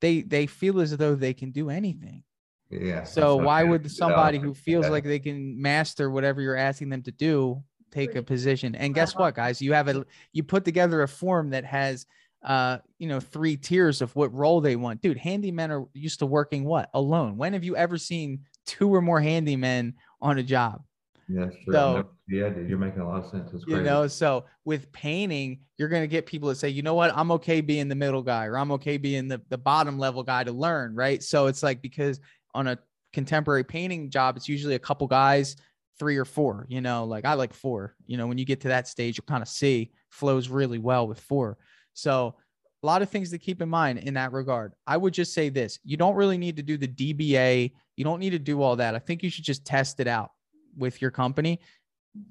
[0.01, 2.23] they they feel as though they can do anything.
[2.73, 3.05] Yeah.
[3.05, 4.91] So why would yeah, somebody who feels yeah.
[4.91, 8.75] like they can master whatever you're asking them to do take a position?
[8.75, 9.61] And Well, guess what, guys?
[9.61, 12.07] You have a you put together a form that has
[12.43, 15.03] uh you know three tiers of what role they want.
[15.03, 17.37] Dude, handymen are used to working what alone.
[17.37, 20.83] When have you ever seen two or more handymen on a job?
[21.29, 21.73] Yeah, that's true.
[21.73, 23.51] So- yeah, dude, you're making a lot of sense.
[23.53, 23.85] It's You crazy.
[23.85, 27.31] know, so with painting, you're going to get people that say, you know what, I'm
[27.33, 30.53] okay being the middle guy or I'm okay being the, the bottom level guy to
[30.53, 30.95] learn.
[30.95, 31.23] Right.
[31.23, 32.21] So it's like because
[32.55, 32.79] on a
[33.13, 35.57] contemporary painting job, it's usually a couple guys,
[35.99, 37.95] three or four, you know, like I like four.
[38.07, 41.07] You know, when you get to that stage, you'll kind of see flows really well
[41.07, 41.59] with four.
[41.95, 42.37] So
[42.83, 44.73] a lot of things to keep in mind in that regard.
[44.87, 48.21] I would just say this you don't really need to do the DBA, you don't
[48.21, 48.95] need to do all that.
[48.95, 50.31] I think you should just test it out
[50.77, 51.61] with your company.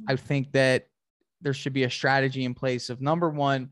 [0.08, 0.88] I think that
[1.42, 3.70] there should be a strategy in place of number one,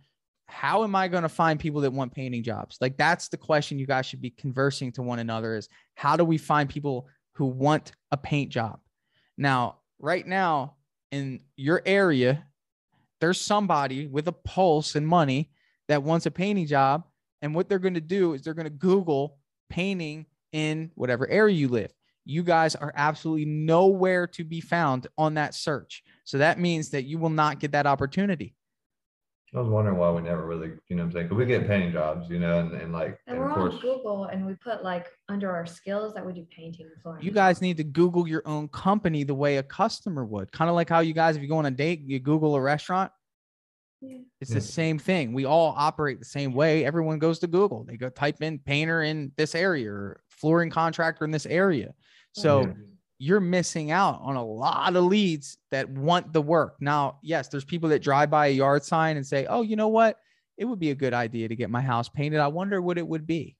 [0.49, 2.77] how am I going to find people that want painting jobs?
[2.81, 6.25] Like that's the question you guys should be conversing to one another is how do
[6.25, 8.79] we find people who want a paint job?
[9.37, 10.75] Now, right now
[11.11, 12.45] in your area,
[13.21, 15.51] there's somebody with a pulse and money
[15.87, 17.03] that wants a painting job.
[17.41, 19.37] And what they're going to do is they're going to Google
[19.69, 21.93] painting in whatever area you live.
[22.25, 26.03] You guys are absolutely nowhere to be found on that search.
[26.23, 28.55] So that means that you will not get that opportunity.
[29.55, 31.25] I was wondering why we never really, you know what I'm saying?
[31.27, 33.79] Because we get painting jobs, you know, and, and like, And and we're of on
[33.79, 37.23] Google and we put like under our skills that we do painting and flooring.
[37.23, 40.51] You guys need to Google your own company the way a customer would.
[40.51, 42.61] Kind of like how you guys, if you go on a date, you Google a
[42.61, 43.11] restaurant.
[44.01, 44.17] Yeah.
[44.39, 44.55] It's Yeah.
[44.55, 45.33] the same thing.
[45.33, 46.85] We all operate the same way.
[46.85, 47.83] Everyone goes to Google.
[47.85, 51.95] They go type in painter in this area or flooring contractor in this area.
[52.33, 52.73] So Yeah.
[53.19, 56.77] You're missing out on a lot of leads that want the work.
[56.79, 59.89] Now, yes, there's people that drive by a yard sign and say, "Oh, you know
[59.89, 60.17] what?
[60.57, 62.39] It would be a good idea to get my house painted.
[62.39, 63.57] I wonder what it would be."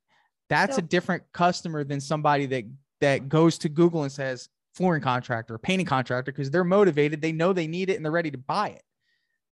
[0.50, 2.64] That's a different customer than somebody that
[3.02, 7.54] that goes to Google and says flooring contractor, painting contractor because they're motivated, they know
[7.54, 8.84] they need it and they're ready to buy it.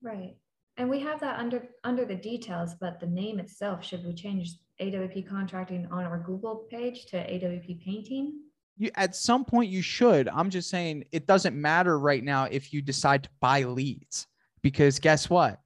[0.01, 0.35] Right.
[0.77, 4.51] And we have that under under the details, but the name itself, should we change
[4.79, 8.41] AWP contracting on our Google page to AWP painting?
[8.77, 10.27] You at some point you should.
[10.27, 14.27] I'm just saying it doesn't matter right now if you decide to buy leads
[14.61, 15.59] because guess what?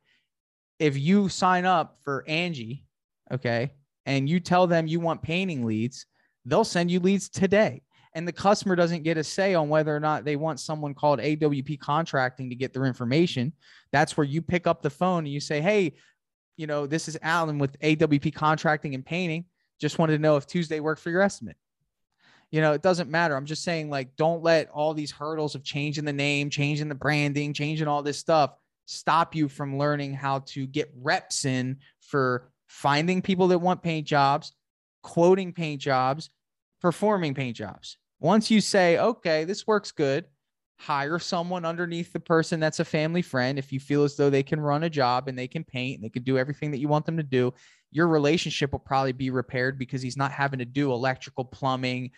[0.78, 2.86] If you sign up for Angie,
[3.32, 3.72] okay,
[4.06, 6.06] and you tell them you want painting leads,
[6.45, 7.82] they'll send you leads today.
[8.13, 11.19] And the customer doesn't get a say on whether or not they want someone called
[11.19, 13.54] AWP contracting to get their information.
[13.91, 15.93] That's where you pick up the phone and you say, Hey,
[16.58, 19.45] you know, this is Alan with AWP contracting and painting.
[19.80, 21.56] Just wanted to know if Tuesday worked for your estimate.
[22.52, 23.36] You know, it doesn't matter.
[23.36, 26.96] I'm just saying, like, don't let all these hurdles of changing the name, changing the
[26.96, 28.54] branding, changing all this stuff
[28.90, 34.08] stop you from learning how to get reps in for finding people that want paint
[34.08, 34.54] jobs,
[35.04, 36.32] quoting paint jobs,
[36.82, 37.98] performing paint jobs.
[38.20, 40.26] Once you say, okay, this works good,
[40.80, 43.60] hire someone underneath the person that's a family friend.
[43.60, 46.04] If you feel as though they can run a job and they can paint and
[46.04, 47.54] they can do everything that you want them to do,
[47.92, 52.10] your relationship will probably be repaired because he's not having to do electrical plumbing,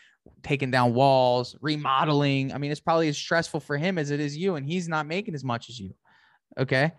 [0.43, 2.53] taking down walls, remodeling.
[2.53, 5.07] I mean, it's probably as stressful for him as it is you, and he's not
[5.07, 5.93] making as much as you.
[6.57, 6.91] Okay.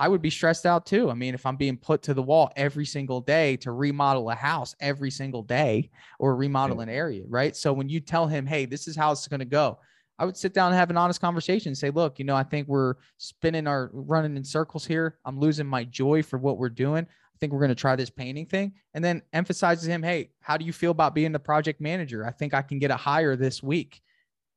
[0.00, 1.10] I would be stressed out too.
[1.10, 4.34] I mean, if I'm being put to the wall every single day to remodel a
[4.34, 7.56] house every single day or remodel an area, right?
[7.56, 9.80] So when you tell him, hey, this is how it's going to go,
[10.16, 12.44] I would sit down and have an honest conversation and say, look, you know, I
[12.44, 15.18] think we're spinning our running in circles here.
[15.24, 17.06] I'm losing my joy for what we're doing.
[17.38, 18.72] I think we're going to try this painting thing.
[18.94, 22.26] And then emphasizes him, hey, how do you feel about being the project manager?
[22.26, 24.00] I think I can get a hire this week.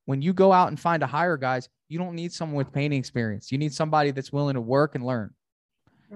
[0.05, 2.97] When you go out and find a hire, guys, you don't need someone with painting
[2.97, 3.51] experience.
[3.51, 5.29] You need somebody that's willing to work and learn.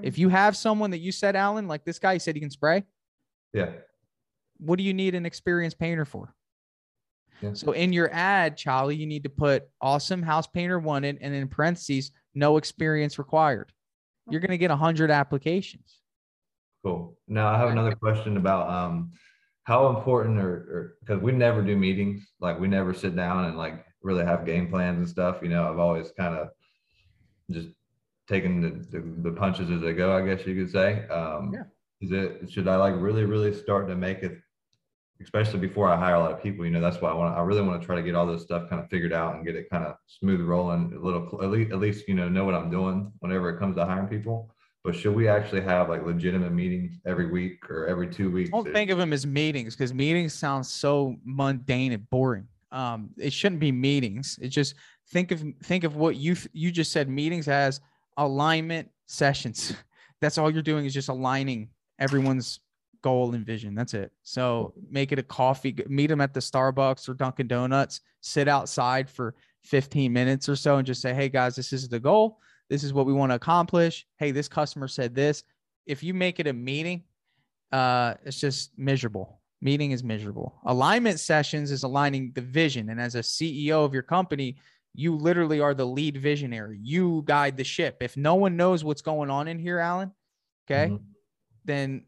[0.02, 0.22] If mm-hmm.
[0.22, 2.84] you have someone that you said, Alan, like this guy, he said he can spray.
[3.54, 3.74] Yeah.
[4.58, 6.34] What do you need an experienced painter for?
[7.42, 7.54] Yeah.
[7.54, 11.48] So in your ad, Charlie, you need to put awesome house painter wanted and in
[11.48, 13.72] parentheses, no experience required.
[14.28, 14.48] You're mm-hmm.
[14.48, 16.02] going to get 100 applications.
[16.86, 17.18] Cool.
[17.28, 19.12] Now I have another question about um
[19.64, 23.84] how important or because we never do meetings, like we never sit down and like
[24.04, 25.40] really have game plans and stuff.
[25.42, 26.50] You know, I've always kind of
[27.50, 27.70] just
[28.28, 28.70] taken the,
[29.00, 31.08] the, the punches as they go, I guess you could say.
[31.08, 31.64] Um, Yeah.
[32.02, 34.38] Is it should I like really really start to make it,
[35.22, 36.66] especially before I hire a lot of people?
[36.66, 38.44] You know, that's why I want I really want to try to get all this
[38.44, 41.50] stuff kind of figured out and get it kind of smooth rolling a little at
[41.50, 44.55] least at least you know know what I'm doing whenever it comes to hiring people.
[44.86, 48.52] But should we actually have like legitimate meetings every week or every two weeks?
[48.52, 52.48] Don't think of them as meetings because meetings sound so mundane and boring.
[52.72, 54.38] Um, it shouldn't be meetings.
[54.40, 54.76] It just
[55.10, 57.82] think of think of what you you just said meetings as
[58.18, 59.74] alignment sessions.
[60.22, 62.60] That's all you're doing is just aligning everyone's
[63.02, 63.74] goal and vision.
[63.74, 64.12] That's it.
[64.22, 69.10] So make it a coffee, meet them at the Starbucks or Dunkin' Donuts, sit outside
[69.10, 72.40] for 15 minutes or so and just say, hey guys, this is the goal.
[72.70, 74.06] This is what we want to accomplish.
[74.18, 75.44] Hey, this customer said this.
[75.86, 77.04] If you make it a meeting,
[77.72, 79.40] uh, it's just miserable.
[79.62, 80.56] Meeting is miserable.
[80.66, 82.90] Alignment sessions is aligning the vision.
[82.90, 84.56] And as a CEO of your company,
[84.94, 86.80] you literally are the lead visionary.
[86.82, 87.98] You guide the ship.
[88.02, 90.12] If no one knows what's going on in here, Alan,
[90.66, 91.02] okay, Mhm.
[91.66, 92.06] then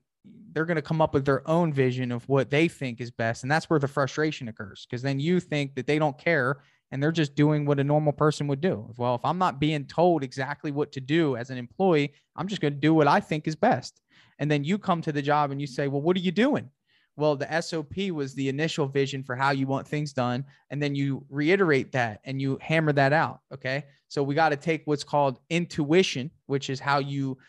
[0.52, 3.44] they're going to come up with their own vision of what they think is best.
[3.44, 6.58] And that's where the frustration occurs because then you think that they don't care
[6.92, 8.94] and they're just doing what a normal person would do.
[8.98, 12.62] Well, if I'm not being told exactly what to do as an employee, I'm just
[12.62, 14.02] going to do what I think is best.
[14.40, 16.70] And then you come to the job and you say, Well, what are you doing?
[17.18, 20.46] Well, the SOP was the initial vision for how you want things done.
[20.70, 23.40] And then you reiterate that and you hammer that out.
[23.52, 23.86] Okay.
[24.08, 27.40] So we got to take what's called intuition, which is how you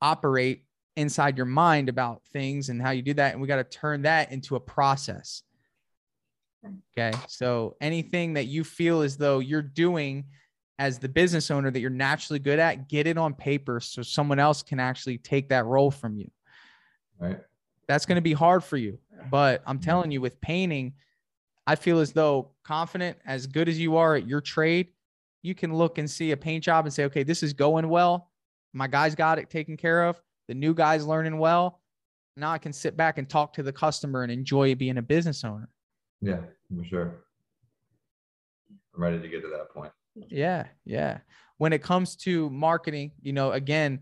[0.00, 0.64] operate
[0.96, 3.32] inside your mind about things and how you do that.
[3.32, 5.42] And we got to turn that into a process.
[6.66, 7.16] Okay.
[7.28, 10.24] So anything that you feel as though you're doing
[10.78, 14.38] as the business owner that you're naturally good at, get it on paper so someone
[14.38, 16.30] else can actually take that role from you.
[17.18, 17.40] Right.
[17.88, 18.98] That's going to be hard for you.
[19.30, 20.94] But I'm telling you, with painting,
[21.66, 24.88] I feel as though confident, as good as you are at your trade,
[25.42, 28.30] you can look and see a paint job and say, okay, this is going well.
[28.72, 30.20] My guys got it taken care of.
[30.46, 31.80] The new guy's learning well.
[32.36, 35.44] Now I can sit back and talk to the customer and enjoy being a business
[35.44, 35.68] owner.
[36.20, 36.40] Yeah,
[36.76, 37.24] for sure.
[38.94, 39.92] I'm ready to get to that point.
[40.28, 41.18] Yeah, yeah.
[41.58, 44.00] When it comes to marketing, you know, again,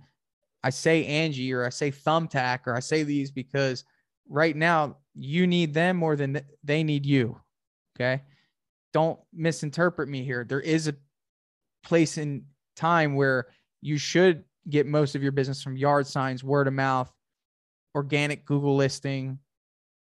[0.63, 3.85] I say Angie or I say Thumbtack or I say these because
[4.29, 7.41] right now you need them more than they need you.
[7.97, 8.23] Okay.
[8.93, 10.45] Don't misinterpret me here.
[10.45, 10.95] There is a
[11.85, 13.47] place in time where
[13.81, 17.13] you should get most of your business from yard signs, word of mouth,
[17.95, 19.39] organic Google listing,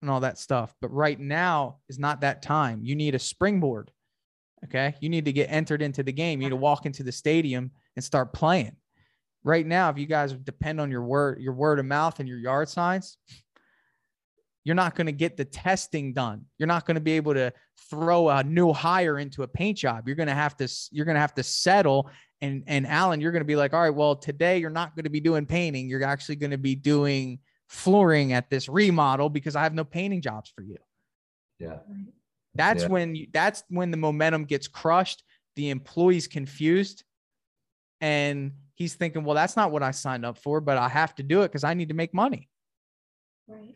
[0.01, 0.73] and all that stuff.
[0.81, 2.81] But right now is not that time.
[2.83, 3.91] You need a springboard.
[4.65, 4.95] Okay.
[5.01, 6.41] You need to get entered into the game.
[6.41, 8.75] You need to walk into the stadium and start playing.
[9.43, 12.39] Right now, if you guys depend on your word, your word of mouth and your
[12.39, 13.17] yard signs,
[14.63, 16.43] you're not going to get the testing done.
[16.57, 17.53] You're not going to be able to
[17.89, 20.07] throw a new hire into a paint job.
[20.07, 22.09] You're going to have to, you're going to have to settle.
[22.41, 25.05] And, and Alan, you're going to be like, all right, well, today you're not going
[25.05, 25.87] to be doing painting.
[25.87, 30.21] You're actually going to be doing flooring at this remodel because I have no painting
[30.21, 30.77] jobs for you.
[31.59, 31.79] Yeah.
[32.55, 32.89] That's Yeah.
[32.89, 35.23] when you, that's when the momentum gets crushed.
[35.55, 37.03] The employee's confused,
[37.99, 41.23] and he's thinking, "Well, that's not what I signed up for, but I have to
[41.23, 42.47] do it because I need to make money."
[43.47, 43.75] Right.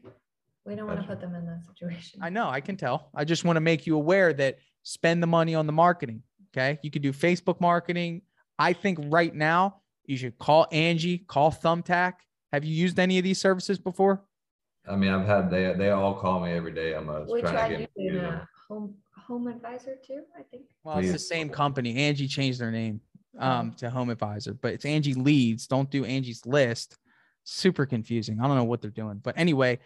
[0.66, 2.20] We don't want to put them in that situation.
[2.22, 3.10] I know, I can tell.
[3.16, 6.22] I just want to make you aware that spend the money on the marketing.
[6.56, 6.78] Okay.
[6.84, 8.22] You could do Facebook marketing.
[8.60, 12.14] I think right now you should call Angie, call Thumbtack.
[12.52, 14.24] Have you used any of these services before?
[14.90, 16.94] I mean, I've had they they all call me every day.
[16.94, 18.34] I'm uh, We trying to get using use them.
[18.34, 20.64] a home, home advisor too, I think.
[20.84, 21.96] Well, it's the same company.
[21.98, 23.00] Angie changed their name
[23.40, 23.78] um, Oh.
[23.78, 25.68] to Home Advisor, but it's Angie Leads.
[25.68, 26.98] Don't do Angie's List.
[27.44, 28.40] Super confusing.
[28.42, 29.20] I don't know what they're doing.
[29.24, 29.80] But anyway,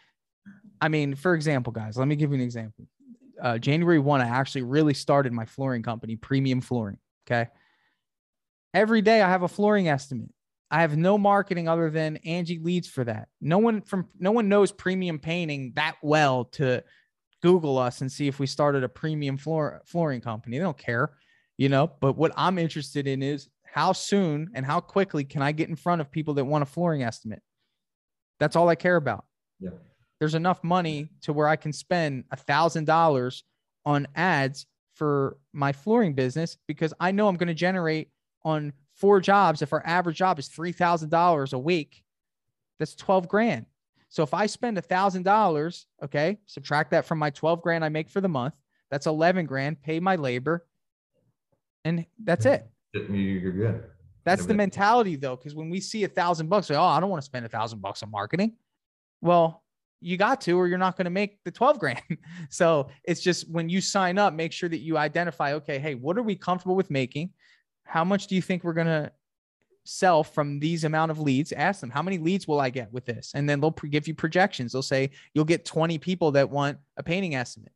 [0.82, 2.88] I mean, for example, guys, let me give you an example.
[3.42, 6.98] Uh, January 1, I actually really started my flooring company, Premium Flooring.
[7.28, 7.50] Okay.
[8.74, 10.32] Every day I have a flooring estimate.
[10.72, 13.28] I have no marketing other than Angie leads for that.
[13.40, 16.84] No one from no one knows premium painting that well to
[17.42, 20.58] Google us and see if we started a premium floor flooring company.
[20.58, 21.12] They don't care,
[21.58, 21.92] you know.
[22.00, 25.76] But what I'm interested in is how soon and how quickly can I get in
[25.76, 27.42] front of people that want a flooring estimate?
[28.40, 29.26] That's all I care about.
[29.60, 29.72] Yeah.
[30.20, 33.44] There's enough money to where I can spend a thousand dollars
[33.86, 38.10] on ads for my flooring business because I know I'm going to generate
[38.44, 39.62] on four jobs.
[39.62, 42.04] If our average job is three thousand dollars a week,
[42.80, 43.66] that's twelve grand.
[44.10, 47.90] So if I spend a thousand dollars, okay, subtract that from my 12 grand I
[47.90, 48.54] make for the month,
[48.90, 50.66] that's 11 grand, pay my labor,
[51.84, 52.66] and that's it.
[52.94, 53.84] You- You're good.
[54.24, 57.22] That's the mentality though, because when we see a thousand bucks, oh, I don't want
[57.22, 58.54] to spend a thousand bucks on marketing.
[59.22, 59.64] Well,
[60.02, 62.02] you got to, or you're not going to make the 12 grand.
[62.50, 66.18] so it's just when you sign up, make sure that you identify, okay, hey, what
[66.18, 67.32] are we comfortable with making?
[67.86, 69.12] How much do you think we're going to
[69.84, 71.52] sell from these amount of leads?
[71.52, 73.32] Ask them, how many leads will I get with this?
[73.34, 74.74] And then they'll pre- give you projections.
[74.74, 77.72] They'll say, you'll get 20 people that want a painting estimate.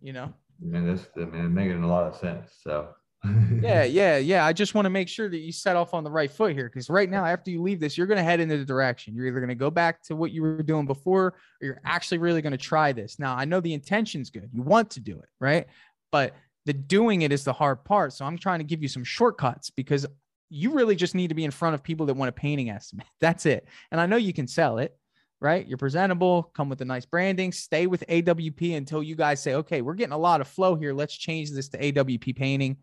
[0.00, 0.32] You know?
[0.62, 2.50] I mean, this I mean, making a lot of sense.
[2.62, 2.88] So
[3.60, 4.44] yeah, yeah, yeah.
[4.44, 6.68] I just want to make sure that you set off on the right foot here
[6.68, 9.14] because right now, after you leave this, you're going to head into the direction.
[9.14, 12.18] You're either going to go back to what you were doing before or you're actually
[12.18, 13.18] really going to try this.
[13.18, 14.48] Now, I know the intention's good.
[14.52, 15.66] You want to do it, right?
[16.12, 16.34] But
[16.66, 18.12] the doing it is the hard part.
[18.12, 20.06] So I'm trying to give you some shortcuts because
[20.50, 23.06] you really just need to be in front of people that want a painting estimate.
[23.20, 23.66] That's it.
[23.90, 24.96] And I know you can sell it,
[25.40, 25.66] right?
[25.66, 29.80] You're presentable, come with a nice branding, stay with AWP until you guys say, okay,
[29.80, 30.92] we're getting a lot of flow here.
[30.92, 32.76] Let's change this to AWP painting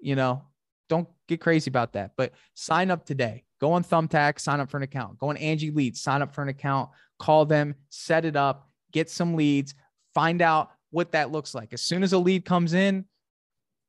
[0.00, 0.42] you know,
[0.88, 2.12] don't get crazy about that.
[2.16, 3.44] But sign up today.
[3.60, 5.18] Go on Thumbtack, sign up for an account.
[5.18, 6.90] Go on Angie Leads, sign up for an account.
[7.18, 9.74] Call them, set it up, get some leads,
[10.14, 11.72] find out what that looks like.
[11.74, 13.04] As soon as a lead comes in,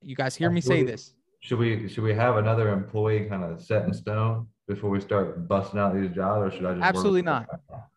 [0.01, 1.13] you guys hear me say this.
[1.41, 5.47] should we should we have another employee kind of set in stone before we start
[5.47, 7.47] busting out these jobs, or should I just Absolutely not.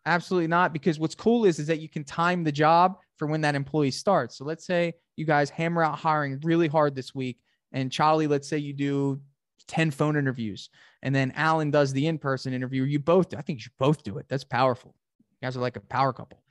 [0.05, 0.73] Absolutely not.
[0.73, 3.91] Because what's cool is, is that you can time the job for when that employee
[3.91, 4.37] starts.
[4.37, 7.39] So let's say you guys hammer out hiring really hard this week.
[7.71, 9.21] And Charlie, let's say you do
[9.67, 10.69] 10 phone interviews
[11.01, 12.83] and then Alan does the in-person interview.
[12.83, 14.25] You both, I think you should both do it.
[14.27, 14.95] That's powerful.
[15.41, 16.41] You guys are like a power couple.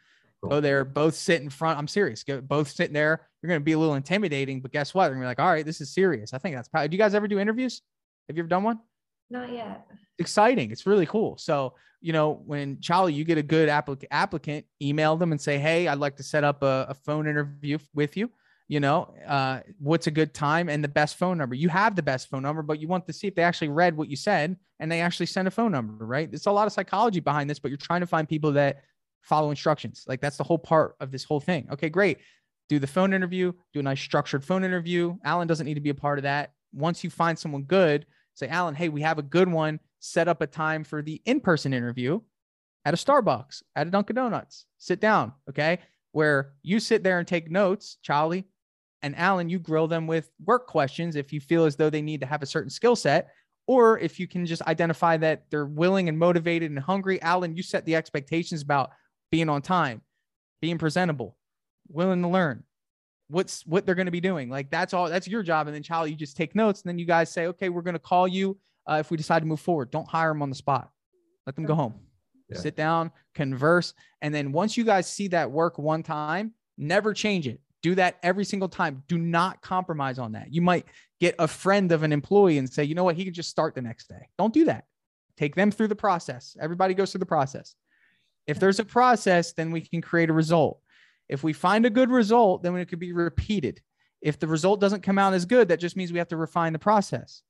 [0.49, 1.79] Go there, both sit in front.
[1.79, 2.23] I'm serious.
[2.23, 3.29] Go, both sitting there.
[3.43, 5.05] You're going to be a little intimidating, but guess what?
[5.05, 6.33] They're going to be like, all right, this is serious.
[6.33, 6.89] I think that's power.
[6.89, 7.83] Do you guys ever do interviews?
[8.29, 8.81] Have you ever done one?
[9.31, 9.87] Not yet.
[10.19, 10.71] exciting.
[10.71, 11.37] It's really cool.
[11.39, 15.59] So, you know, when Charlie, you get a good applic- applicant, email them and say,
[15.59, 18.31] Hey, I'd like to set up a, a phone interview with you.
[18.69, 21.55] You know, uh, what's a good time and the best phone number?
[21.55, 23.95] You have the best phone number, but you want to see if they actually read
[23.95, 26.31] what you said and they actually send a phone number, right?
[26.31, 28.83] There's a lot of psychology behind this, but you're trying to find people that
[29.25, 30.05] follow instructions.
[30.07, 31.69] Like that's the whole part of this whole thing.
[31.73, 32.19] Okay, great.
[32.69, 35.17] Do the phone interview, do a nice structured phone interview.
[35.25, 36.53] Alan doesn't need to be a part of that.
[36.73, 39.81] Once you find someone good, say, Alan, hey, we have a good one.
[40.01, 42.21] Set up a time for the in person interview
[42.85, 44.67] at a Starbucks, at a Dunkin' Donuts.
[44.79, 45.79] Sit down, okay?
[46.13, 48.47] Where you sit there and take notes, Charlie,
[49.03, 52.21] and Alan, you grill them with work questions if you feel as though they need
[52.21, 53.29] to have a certain skill set.
[53.67, 57.63] Or if you can just identify that they're willing and motivated and hungry, Alan, you
[57.63, 58.91] set the expectations about
[59.31, 60.03] being on time,
[60.61, 61.37] being presentable,
[61.89, 62.65] willing to learn,
[63.29, 64.49] what's what they're going to be doing.
[64.49, 65.09] Like that's all.
[65.09, 65.67] That's your job.
[65.67, 67.95] And then Charlie, you just take notes, and then you guys say, okay, we're going
[67.95, 69.91] to call you uh, if we decide to move forward.
[69.91, 70.91] Don't hire them on the spot.
[71.47, 71.95] Let them go home.
[72.49, 72.59] Yeah.
[72.59, 77.49] Sit down, converse, and then once you guys see that work one time, never change
[77.49, 77.61] it.
[77.83, 79.03] Do that every single time.
[79.09, 80.53] Do not compromise on that.
[80.53, 80.87] You might
[81.21, 83.75] get a friend of an employee and say, you know what, he can just start
[83.75, 84.29] the next day.
[84.39, 84.85] Don't do that.
[85.37, 86.57] Take them through the process.
[86.61, 87.75] Everybody goes through the process.
[88.47, 90.81] If there's a process, then we can create a result.
[91.29, 93.81] If we find a good result, then it could be repeated.
[94.21, 96.73] If the result doesn't come out as good, that just means we have to refine
[96.73, 97.43] the process.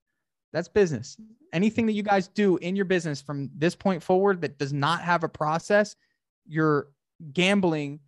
[0.53, 1.17] That's business.
[1.53, 5.01] Anything that you guys do in your business from this point forward that does not
[5.03, 5.97] have a process,
[6.47, 6.89] you're
[7.33, 8.01] gambling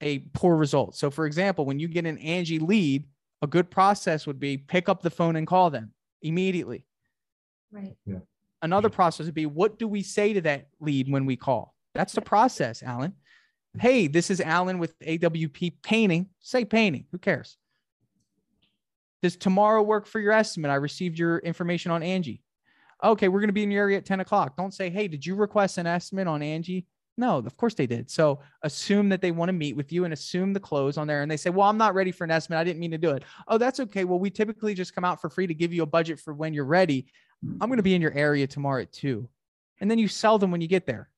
[0.00, 0.94] a poor result.
[0.94, 3.06] So, for example, when you get an Angie lead,
[3.42, 5.92] a good process would be pick up the phone and call them
[6.22, 6.86] immediately.
[7.70, 7.96] Right.
[8.62, 8.92] Another mm.
[8.92, 11.74] process would be what do we say to that lead when we call?
[11.94, 13.14] That's the process, Alan.
[13.78, 16.28] Hey, this is Alan with AWP Painting.
[16.40, 17.06] Say painting.
[17.12, 17.56] Who cares?
[19.22, 20.70] Does tomorrow work for your estimate?
[20.70, 22.42] I received your information on Angie.
[23.02, 24.56] Okay, we're going to be in your area at 10 o'clock.
[24.56, 26.86] Don't say, hey, did you request an estimate on Angie?
[27.16, 28.10] No, of course they did.
[28.10, 31.22] So assume that they want to meet with you and assume the close on there.
[31.22, 32.60] And they say, well, I'm not ready for an estimate.
[32.60, 33.24] I didn't mean to do it.
[33.48, 34.04] Oh, that's okay.
[34.04, 36.54] Well, we typically just come out for free to give you a budget for when
[36.54, 37.06] you're ready.
[37.60, 39.28] I'm going to be in your area tomorrow at two.
[39.80, 41.08] And then you sell them when you get there.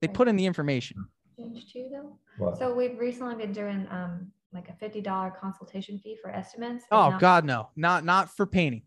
[0.00, 1.04] They put in the information.
[1.38, 2.18] Change too though.
[2.38, 2.58] What?
[2.58, 6.84] So we've recently been doing um like a fifty dollar consultation fee for estimates.
[6.92, 8.82] Oh now- God, no, not not for painting.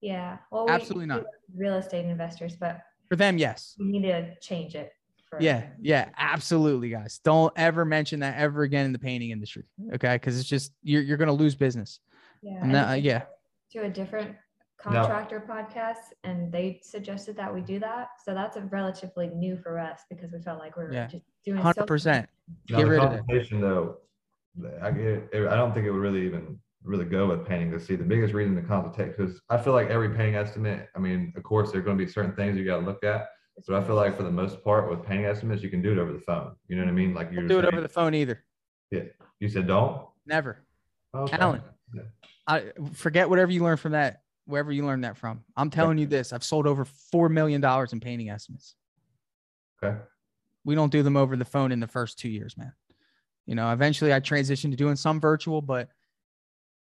[0.00, 0.38] Yeah.
[0.50, 1.24] Well, we- Absolutely not.
[1.54, 3.74] Real estate investors, but For them, yes.
[3.78, 4.92] we need to change it.
[5.28, 7.20] For, Yeah, yeah, absolutely, guys.
[7.22, 9.64] Don't ever mention that ever again in the painting industry.
[9.94, 12.00] Okay, because it's just you're you're gonna lose business.
[12.42, 12.60] Yeah.
[12.62, 13.22] And I that, uh, yeah,
[13.72, 14.36] To a different
[14.82, 18.08] contractor podcast, and they suggested that we do that.
[18.24, 21.06] So that's a relatively new for us because we felt like we were Yeah.
[21.06, 22.28] just doing hundred percent.
[22.68, 23.60] Now, Get the rid of it.
[23.60, 23.96] though,
[24.82, 27.94] I get, I don't think it would really even really go with painting to see
[27.94, 30.88] the biggest reason to consultate because I feel like every painting estimate.
[30.96, 33.04] I mean, of course, there are going to be certain things you got to look
[33.04, 33.28] at,
[33.68, 35.98] but I feel like for the most part with painting estimates, you can do it
[35.98, 36.56] over the phone.
[36.68, 37.12] You know what I mean?
[37.14, 38.42] Like you Don't were it over the phone either.
[38.90, 39.02] Yeah
[39.40, 40.06] you said don't.
[40.26, 40.58] Never.
[41.14, 41.36] Okay.
[41.38, 41.62] Alan.
[42.46, 45.44] I forget whatever you learned from that, wherever you learned that from.
[45.56, 48.74] I'm telling you this: I've sold over four million dollars in painting estimates.
[49.82, 49.96] Okay.
[50.64, 52.72] We don't do them over the phone in the first two years, man.
[53.46, 55.88] You know, eventually I transitioned to doing some virtual, but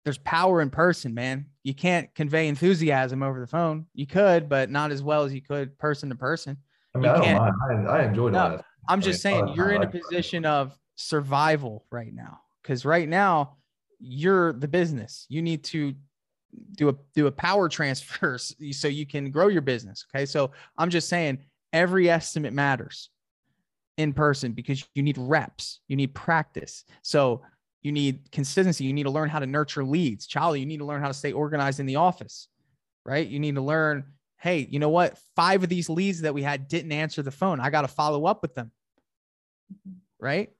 [0.05, 1.47] there's power in person, man.
[1.64, 3.88] You can't convey enthusiasm over the phone.
[3.93, 6.58] You could, but not as well as you could person to person.
[6.95, 7.89] I mean, You I don't mind.
[7.89, 8.62] I, I enjoyed No, it.
[8.88, 13.08] I'm I just mean, saying you're in a position of survival right now because right
[13.08, 13.58] now
[13.99, 15.26] you're the business.
[15.28, 15.93] You need to
[16.74, 20.06] do a do a power transfer so you can grow your business.
[20.14, 21.39] Okay, so I'm just saying
[21.74, 23.10] every estimate matters
[23.98, 26.86] in person because you need reps, you need practice.
[27.02, 27.41] So
[27.82, 28.84] you need consistency.
[28.84, 30.28] You need to learn how to nurture leads.
[30.28, 32.48] Charlie, you need to learn how to stay organized in the office,
[33.06, 33.26] right?
[33.26, 34.04] You need to learn,
[34.38, 35.18] hey, you know what?
[35.36, 37.60] Five of these leads that we had didn't answer the phone.
[37.60, 38.72] I got to follow up with them,
[40.20, 40.52] right?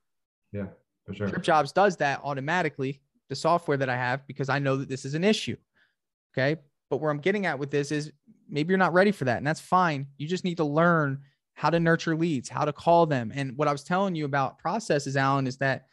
[0.52, 0.66] Yeah,
[1.06, 1.26] for sure.
[1.28, 5.04] Drip Jobs does that automatically, the software that I have, because I know that this
[5.04, 5.56] is an issue.
[6.32, 6.60] Okay.
[6.90, 8.12] But where I'm getting at with this is
[8.48, 9.38] maybe you're not ready for that.
[9.38, 10.06] And that's fine.
[10.16, 11.20] You just need to learn
[11.54, 13.32] how to nurture leads, how to call them.
[13.34, 15.86] And what I was telling you about processes, Alan, is that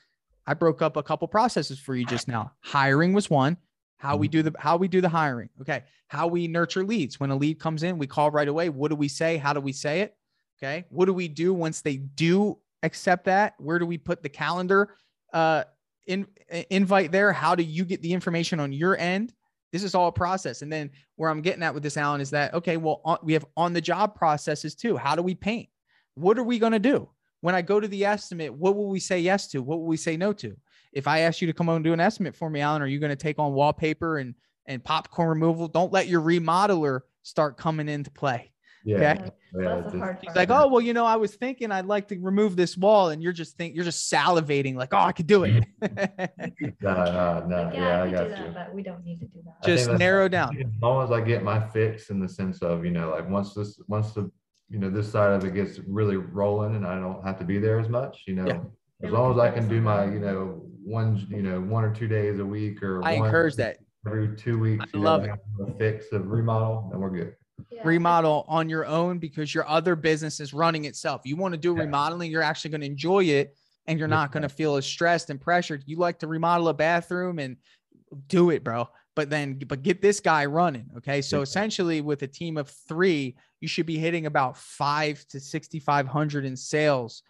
[0.47, 2.51] I broke up a couple processes for you just now.
[2.61, 3.57] Hiring was one.
[3.97, 5.49] How we do the how we do the hiring.
[5.61, 5.83] Okay.
[6.07, 7.19] How we nurture leads.
[7.19, 8.69] When a lead comes in, we call right away.
[8.69, 9.38] What do we say?
[9.38, 10.15] How do we say it?
[10.59, 10.86] Okay.
[10.89, 13.55] What do we do once they do accept that?
[13.57, 14.95] Where do we put the calendar
[15.33, 15.63] uh,
[16.05, 16.27] in,
[16.69, 17.33] invite there?
[17.33, 19.33] How do you get the information on your end?
[19.76, 20.61] This is all a process.
[20.61, 22.78] And then where I'm getting at with this, Alan, is that okay?
[22.78, 24.95] Well, on, we have on the job processes too.
[24.95, 25.67] How do we paint?
[26.13, 27.09] What are we going to do
[27.41, 28.53] when I go to the estimate?
[28.53, 29.61] What will we say yes to?
[29.61, 30.55] What will we say no to?
[30.93, 32.88] If I ask you to come on and do an estimate for me, Alan, are
[32.88, 34.34] you going to take on wallpaper and
[34.65, 35.67] and popcorn removal?
[35.67, 38.53] Don't let your remodeler start coming into play.
[38.86, 38.95] Yeah.
[38.97, 39.31] Okay.
[39.57, 40.23] yeah, That's just- part.
[40.36, 43.21] like, oh well, you know, I was thinking I'd like to remove this wall, and
[43.23, 45.63] you're just think you're just salivating, like, oh, I could do it.
[46.81, 48.36] Nah, nah, nah, Like, yeah, I we got do you.
[48.36, 49.63] that, but we don't need to do that.
[49.65, 50.55] Just that's- narrow down.
[50.57, 53.53] As long as I get my fix in the sense of, you know, like once
[53.53, 54.29] this, once the,
[54.69, 57.57] you know, this side of it gets really rolling and I don't have to be
[57.59, 58.45] there as much, you know.
[58.45, 58.59] Yeah.
[59.07, 62.07] As long as I can do my, you know, one, you know, one or two
[62.07, 63.03] days a week or.
[63.03, 63.77] I one encourage that.
[64.07, 64.86] Every two weeks.
[64.93, 67.36] I you love know, have A fix of remodel and we're good.
[67.72, 67.82] Yeah.
[67.86, 71.22] remodel on your own because your other business is running itself.
[71.26, 71.84] You want to do Yeah.
[71.84, 73.56] remodeling, you're actually going to enjoy it
[73.88, 75.84] and you're not going to feel as stressed and pressured.
[75.86, 77.58] You like to remodel a bathroom and
[78.28, 78.89] do it, bro.
[79.16, 80.89] But then, but get this guy running.
[80.97, 81.22] Okay.
[81.22, 86.43] So essentially, with a team of three, you should be hitting about five to 6,500
[86.45, 87.24] in sales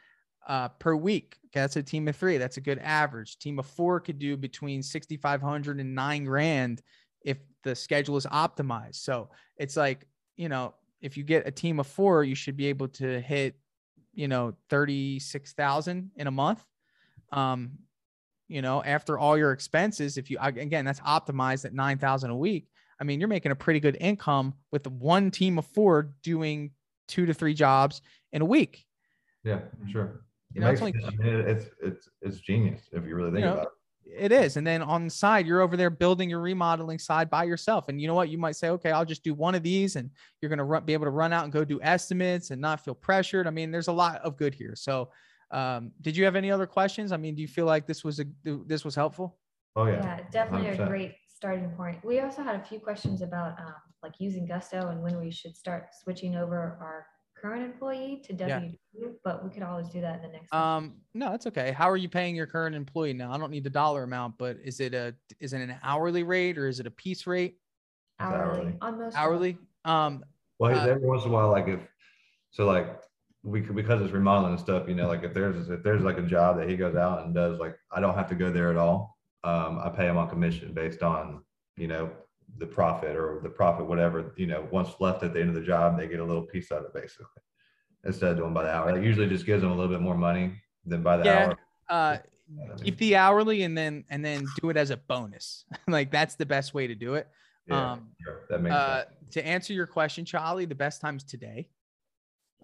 [0.47, 1.38] uh, per week.
[1.47, 1.59] Okay.
[1.59, 2.38] That's a team of three.
[2.38, 3.38] That's a good average.
[3.38, 6.82] Team of four could do between 6,500 and nine grand
[7.23, 8.95] if the schedule is optimized.
[8.95, 12.67] So it's like, you know, if you get a team of four, you should be
[12.67, 13.55] able to hit,
[14.13, 16.63] you know, 36,000 in a month.
[17.31, 17.79] Um,
[18.47, 22.67] you know, after all your expenses, if you, again, that's optimized at 9,000 a week.
[22.99, 26.71] I mean, you're making a pretty good income with one team of four doing
[27.07, 28.86] two to three jobs in a week.
[29.43, 29.59] Yeah,
[29.91, 30.21] sure.
[30.53, 33.69] You know, it's I it's, it's, it's genius if you really think know, about it.
[34.05, 34.57] It is.
[34.57, 37.89] And then on the side, you're over there building your remodeling side by yourself.
[37.89, 38.29] And you know what?
[38.29, 40.09] You might say, okay, I'll just do one of these and
[40.41, 42.83] you're going to run, be able to run out and go do estimates and not
[42.83, 43.47] feel pressured.
[43.47, 44.73] I mean, there's a lot of good here.
[44.75, 45.09] So,
[45.51, 47.11] um, did you have any other questions?
[47.11, 49.37] I mean, do you feel like this was a, this was helpful?
[49.75, 50.03] Oh, yeah.
[50.03, 50.87] Yeah, definitely a 100%.
[50.87, 52.03] great starting point.
[52.03, 55.55] We also had a few questions about um, like using Gusto and when we should
[55.55, 57.07] start switching over our
[57.45, 58.59] current employee to Yeah.
[58.59, 60.49] W two, but we could always do that in the next.
[60.49, 60.63] session.
[60.63, 61.71] Um, no, that's okay.
[61.71, 63.31] How are you paying your current employee now?
[63.31, 66.57] I don't need the dollar amount, but is it a is it an hourly rate
[66.57, 67.57] or is it a piece rate?
[68.19, 68.77] hourly, hourly.
[68.81, 69.15] on most.
[69.17, 69.57] Hourly?
[69.83, 70.23] Um,
[70.57, 71.81] Well, Uh, every once in a while, like if,
[72.51, 73.01] so like,
[73.43, 76.17] we could, because it's remodeling and stuff, you know, like if there's, if there's like
[76.17, 78.71] a job that he goes out and does, like, I don't have to go there
[78.71, 79.17] at all.
[79.43, 81.43] Um, I pay him on commission based on,
[81.75, 82.09] you know,
[82.57, 85.61] the profit or the profit, whatever, you know, once left at the end of the
[85.61, 87.25] job, they get a little piece out of it basically.
[88.05, 90.15] Instead of doing by the hour, that usually just gives them a little bit more
[90.15, 90.53] money
[90.85, 91.45] than by the Yeah.
[91.45, 91.57] hour.
[91.89, 92.83] uh, You know what I mean?
[92.83, 95.65] keep the hourly and then and then do it as a bonus.
[95.87, 97.27] like that's the best way to do it.
[97.67, 99.31] Yeah, um, sure, That makes Uh, sense.
[99.31, 101.67] to answer your question, Charlie, the best time's today.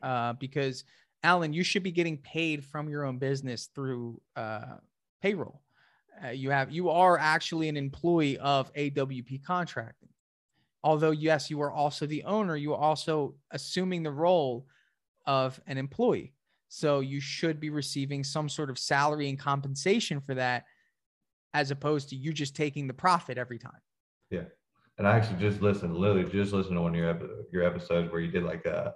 [0.02, 0.84] Uh, because
[1.24, 4.78] Alan, you should be getting paid from your own business through uh,
[5.22, 5.62] payroll.
[6.24, 10.10] Uh, you have you are actually an employee of AWP Contracting.
[10.84, 14.66] Although yes, you are also the owner, you are also assuming the role
[15.26, 16.34] of an employee.
[16.70, 20.64] So you should be receiving some sort of salary and compensation for that,
[21.54, 23.82] as opposed to you just taking the profit every time.
[24.30, 24.46] Yeah.
[24.98, 27.20] And I actually just listened, literally just listened to one of your
[27.52, 28.92] your episodes where you did like uh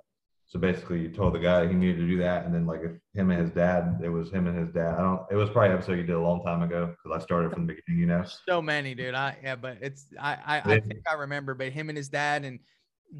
[0.48, 2.92] so basically you told the guy he needed to do that, and then like if
[3.14, 4.94] him and his dad, it was him and his dad.
[4.94, 5.22] I don't.
[5.32, 7.66] It was probably an episode you did a long time ago because I started from
[7.66, 8.24] the beginning, you know.
[8.48, 9.16] So many, dude.
[9.16, 12.46] I yeah, but it's I I, I think I remember, but him and his dad
[12.46, 12.60] and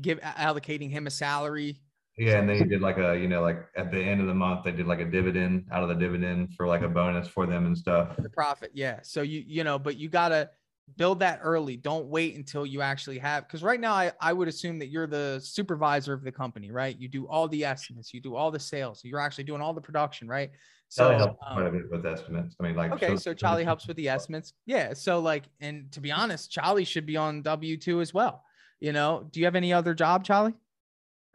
[0.02, 1.82] give allocating him a salary.
[2.18, 4.34] Yeah, and then he did like a you know like at the end of the
[4.34, 7.46] month they did like a dividend out of the dividend for like a bonus for
[7.46, 8.16] them and stuff.
[8.18, 10.50] the profit yeah so you you know but you gotta
[10.98, 14.48] build that early don't wait until you actually have because right now I, I would
[14.48, 16.98] assume that you're the supervisor of the company right?
[16.98, 19.82] You do all the estimates you do all the sales you're actually doing all the
[19.82, 20.52] production right?
[20.90, 22.56] So Charlie helped um, quite a bit with estimates.
[22.60, 24.54] I mean, like okay so charlie helps with the estimates.
[24.66, 28.44] Yeah so like and to be honest charlie should be on w2 as well
[28.82, 29.28] you know?
[29.32, 30.54] Do you have any other job charlie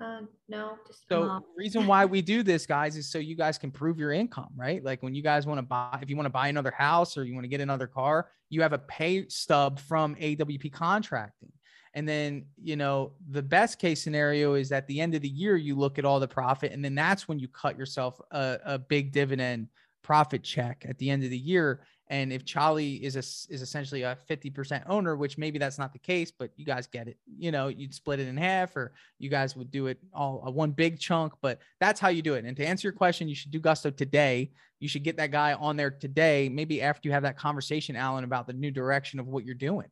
[0.00, 1.06] Um, no, just.
[1.08, 4.48] So reason why we do this, guys, is so you guys can prove your income,
[4.56, 4.82] right?
[4.82, 7.24] Like when you guys want to buy, if you want to buy another house or
[7.24, 11.52] you want to get another car, you have a pay stub from AWP contracting.
[11.94, 15.56] And then, you know, the best case scenario is at the end of the year,
[15.56, 18.78] you look at all the profit, and then that's when you cut yourself a, a
[18.78, 19.68] big dividend
[20.02, 21.82] profit check at the end of the year.
[22.10, 25.98] And if Charlie is a, is essentially a 50% owner, which maybe that's not the
[26.00, 29.30] case, but you guys get it, you know, you'd split it in half or you
[29.30, 32.44] guys would do it all a one big chunk, but that's how you do it.
[32.44, 34.50] And to answer your question, you should do Gusto today.
[34.80, 38.24] You should get that guy on there today, maybe after you have that conversation, Alan,
[38.24, 39.86] about the new direction of what you're doing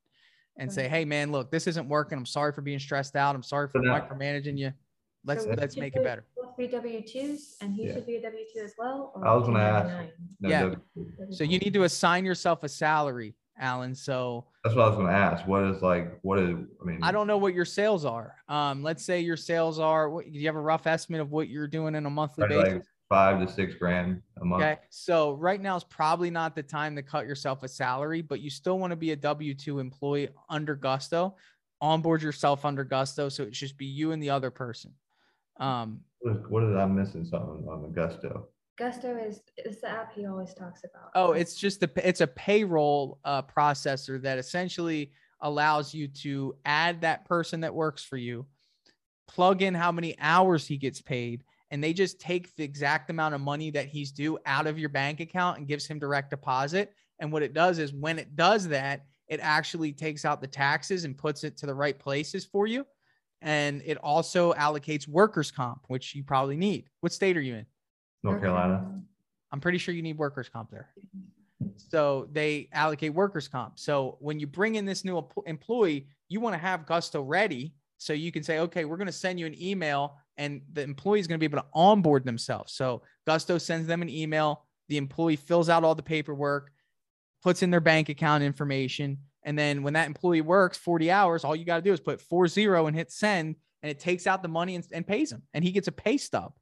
[0.57, 2.19] and say, Hey man, look, this isn't working.
[2.19, 3.37] I'm sorry for being stressed out.
[3.37, 4.73] I'm sorry for micromanaging you.
[5.25, 6.25] Let's, So let's make it better.
[6.59, 7.95] Both Be W twos and he Yeah.
[7.95, 9.13] should be a W two as well.
[9.15, 9.87] or I was gonna ask.
[9.87, 10.13] 1099?
[10.41, 10.75] No, Yeah.
[11.27, 13.95] no, So you need to assign yourself a salary, Alan.
[13.95, 15.47] So That's what I was going to ask.
[15.47, 16.19] What is like?
[16.23, 16.51] What is?
[16.81, 18.37] I mean, I don't know what your sales are.
[18.49, 21.49] Um, let's say your sales are, what, do you have a rough estimate of what
[21.49, 22.75] you're doing on a monthly probably basis?
[22.75, 24.63] like five to six grand a month.
[24.63, 24.79] Okay.
[24.91, 28.51] So right now is probably not the time to cut yourself a salary, but you
[28.51, 31.37] still want to be a W 2 employee under Gusto,
[31.81, 33.29] onboard yourself under Gusto.
[33.29, 34.93] So it should just be you and the other person.
[35.59, 38.49] Um, What is, what is I missing something on the Gusto?
[38.79, 41.11] Gusto is, is the app he always talks about.
[41.15, 47.01] oh, it's just the, it's a payroll uh, processor that essentially allows you to add
[47.01, 48.47] that person that works for you,
[49.27, 53.35] plug in how many hours he gets paid, and they just take the exact amount
[53.35, 56.95] of money that he's due out of your bank account and gives him direct deposit.
[57.19, 61.05] And what it does is when it does that, it actually takes out the taxes
[61.05, 62.87] and puts it to the right places for you.
[63.41, 66.89] And it also allocates workers' comp, which you probably need.
[67.01, 67.67] What state are you in?
[68.25, 68.85] North Carolina.
[69.53, 70.89] I'm pretty sure you need workers' comp there.
[71.63, 71.69] Hmm.
[71.77, 73.79] So they allocate workers' comp.
[73.79, 78.13] So when you bring in this new employee, you want to have Gusto ready so
[78.13, 81.27] you can say, okay, we're going to send you an email and the employee is
[81.27, 82.73] going to be able to onboard themselves.
[82.73, 84.65] So Gusto sends them an email.
[84.89, 86.71] The employee fills out all the paperwork,
[87.43, 89.19] puts in their bank account information.
[89.49, 92.21] And then when that employee works 40 hours, all you got to do is put
[92.21, 95.43] four zero and hit send, and it takes out the money and, and pays him,
[95.55, 96.53] and he gets a pay stub.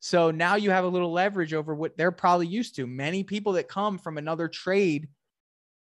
[0.00, 2.86] So now you have a little leverage over what they're probably used to.
[2.86, 5.08] Many people that come from another trade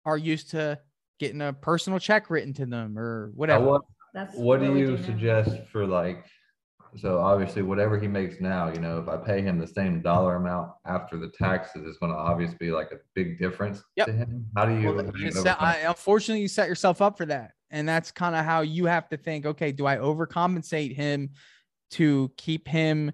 [0.04, 0.80] are used to
[1.20, 3.64] getting a personal check written to them or whatever.
[3.64, 3.82] what
[4.12, 5.04] That's what do you now.
[5.04, 6.24] suggest for like?
[6.96, 10.36] So obviously, whatever he makes now, you know, if I pay him the same dollar
[10.36, 14.06] amount after the taxes, it's going to obviously be like a big difference Yep.
[14.06, 14.46] to him.
[14.56, 14.92] How do you?
[14.92, 17.52] Well, you set- I, unfortunately, you set yourself up for that.
[17.70, 21.30] And that's kind of how you have to think okay, do I overcompensate him
[21.92, 23.10] to keep him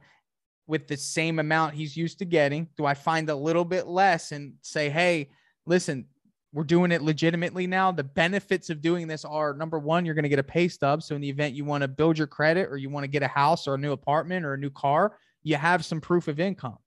[0.67, 2.69] with the same amount he's used to getting?
[2.77, 5.31] Do I find a little bit less and say, hey,
[5.65, 6.07] listen,
[6.53, 7.93] we're doing it legitimately now.
[7.93, 11.03] The benefits of doing this are number one, you're going to get a pay stub.
[11.03, 13.23] So in the event you want to build your credit or you want to get
[13.23, 16.41] a house or a new apartment or a new car, you have some proof of
[16.41, 16.79] income.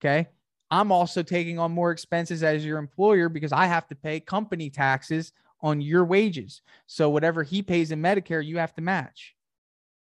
[0.00, 0.28] Okay.
[0.70, 4.70] I'm also taking on more expenses as your employer because I have to pay company
[4.70, 6.62] taxes on your wages.
[6.86, 9.34] So whatever he pays in Medicare, you have to match.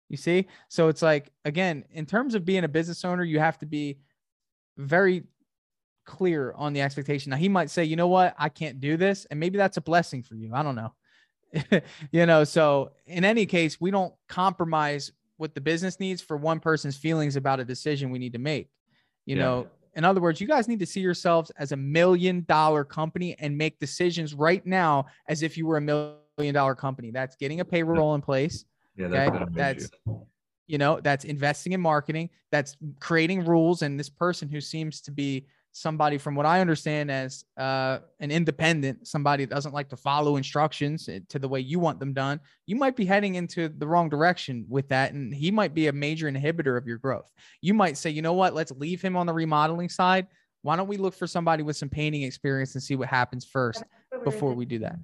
[0.08, 0.46] You see?
[0.68, 3.98] So it's like, again, in terms of being a business owner, you have to be
[4.76, 5.24] very
[6.04, 7.30] clear on the expectation.
[7.30, 8.34] Now, he might say, you know what?
[8.38, 9.26] I can't do this.
[9.26, 10.52] And maybe that's a blessing for you.
[10.54, 10.92] I don't know.
[12.12, 16.60] you know, so in any case, we don't compromise what the business needs for one
[16.60, 18.68] person's feelings about a decision we need to make.
[19.26, 19.42] You yeah.
[19.42, 23.36] know, in other words, you guys need to see yourselves as a million dollar company
[23.38, 27.10] and make decisions right now as if you were a million dollar company.
[27.10, 28.64] That's getting a payroll in place.
[28.96, 29.44] Yeah, okay?
[29.50, 29.90] that's
[30.66, 33.82] you know, that's investing in marketing, that's creating rules.
[33.82, 38.30] And this person who seems to be somebody from what I understand as uh, an
[38.30, 42.12] independent, somebody that doesn't like to follow instructions eh, to the way you want them
[42.12, 45.14] done, you might be heading into the wrong direction with that.
[45.14, 47.28] And he might be a major inhibitor of your growth.
[47.60, 50.28] You might say, you know what, let's leave him on the remodeling side.
[50.62, 53.82] Why don't we look for somebody with some painting experience and see what happens first
[54.22, 54.96] before we do that?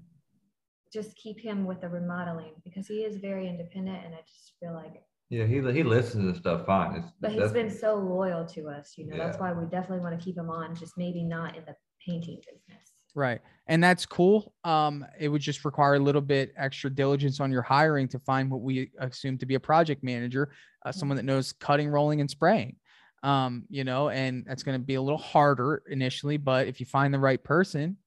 [0.93, 4.05] Just keep him with the remodeling because he is very independent.
[4.05, 6.97] And I just feel like yeah, he he listens to stuff fine.
[6.97, 9.17] It's, but he's been so loyal to us, you know.
[9.17, 9.27] Yeah.
[9.27, 12.39] That's why we definitely want to keep him on, just maybe not in the painting
[12.39, 12.91] business.
[13.15, 13.41] Right.
[13.67, 14.53] And that's cool.
[14.65, 18.51] Um, it would just require a little bit extra diligence on your hiring to find
[18.51, 20.53] what we assume to be a project manager,
[20.85, 22.77] uh, someone that knows cutting, rolling, and spraying.
[23.23, 26.87] Um, you know, and that's going to be a little harder initially, but if you
[26.87, 27.99] find the right person,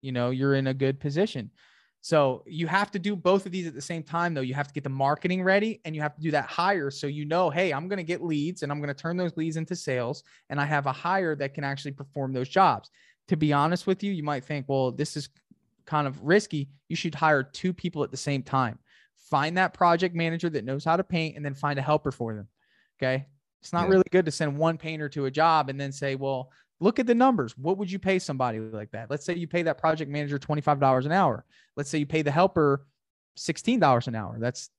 [0.00, 1.50] you know, you're in a good position.
[2.00, 4.40] So you have to do both of these at the same time, though.
[4.40, 6.90] You have to get the marketing ready and you have to do that hire.
[6.90, 9.36] So you know, hey, I'm going to get leads and I'm going to turn those
[9.36, 10.22] leads into sales.
[10.48, 12.90] And I have a hire that can actually perform those jobs.
[13.28, 15.28] To be honest with you, you might think, well, this is
[15.86, 16.68] kind of risky.
[16.88, 18.78] You should hire two people at the same time.
[19.28, 22.34] Find that project manager that knows how to paint and then find a helper for
[22.34, 22.48] them.
[22.98, 23.26] Okay.
[23.60, 23.90] It's not yeah.
[23.90, 27.06] really good to send one painter to a job and then say, well, Look at
[27.06, 27.56] the numbers.
[27.58, 29.10] What would you pay somebody like that?
[29.10, 31.44] Let's say you pay that project manager $25 an hour.
[31.76, 32.86] Let's say you pay the helper
[33.36, 34.36] $16 an hour.
[34.38, 34.70] That's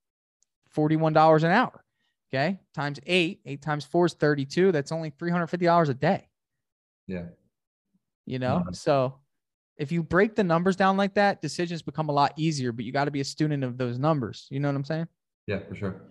[0.75, 1.83] $41 an hour.
[2.31, 2.59] Okay.
[2.73, 4.71] Times eight, eight times four is 32.
[4.71, 6.27] That's only $350 a day.
[7.07, 7.25] Yeah.
[8.25, 8.73] You know, mm-hmm.
[8.73, 9.15] so
[9.77, 12.91] if you break the numbers down like that, decisions become a lot easier, but you
[12.91, 14.45] got to be a student of those numbers.
[14.51, 15.07] You know what I'm saying?
[15.47, 16.01] Yeah, for sure.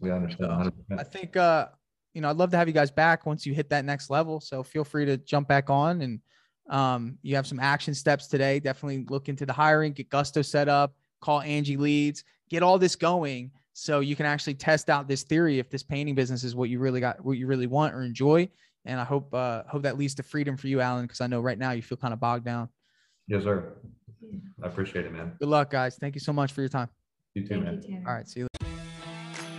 [0.00, 0.50] We understand.
[0.50, 0.72] 100%.
[0.98, 1.68] I think, uh,
[2.14, 4.40] you know, I'd love to have you guys back once you hit that next level.
[4.40, 6.20] So feel free to jump back on and
[6.70, 8.60] um, you have some action steps today.
[8.60, 12.96] Definitely look into the hiring, get Gusto set up, call Angie Leads, get all this
[12.96, 16.68] going so you can actually test out this theory if this painting business is what
[16.68, 18.48] you really got, what you really want or enjoy.
[18.84, 21.40] And I hope uh, hope that leads to freedom for you, Alan, because I know
[21.40, 22.68] right now you feel kind of bogged down.
[23.28, 23.74] Yes, sir.
[24.62, 25.32] I appreciate it, man.
[25.38, 25.96] Good luck, guys.
[25.96, 26.88] Thank you so much for your time.
[27.34, 27.82] You too, Thank man.
[27.86, 28.48] You, all right, see you.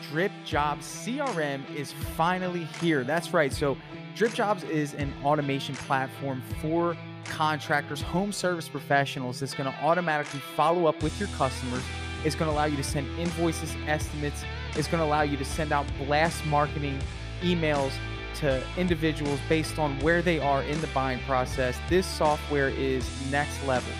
[0.10, 3.04] Drip Jobs CRM is finally here.
[3.04, 3.54] That's right.
[3.54, 3.78] So,
[4.16, 10.40] Drip Jobs is an automation platform for contractors, home service professionals that's going to automatically
[10.56, 11.84] follow up with your customers.
[12.26, 14.44] It's going to allow you to send invoices, estimates.
[14.76, 17.00] It's going to allow you to send out blast marketing
[17.42, 17.92] emails
[18.36, 21.78] to individuals based on where they are in the buying process.
[21.88, 23.94] This software is next level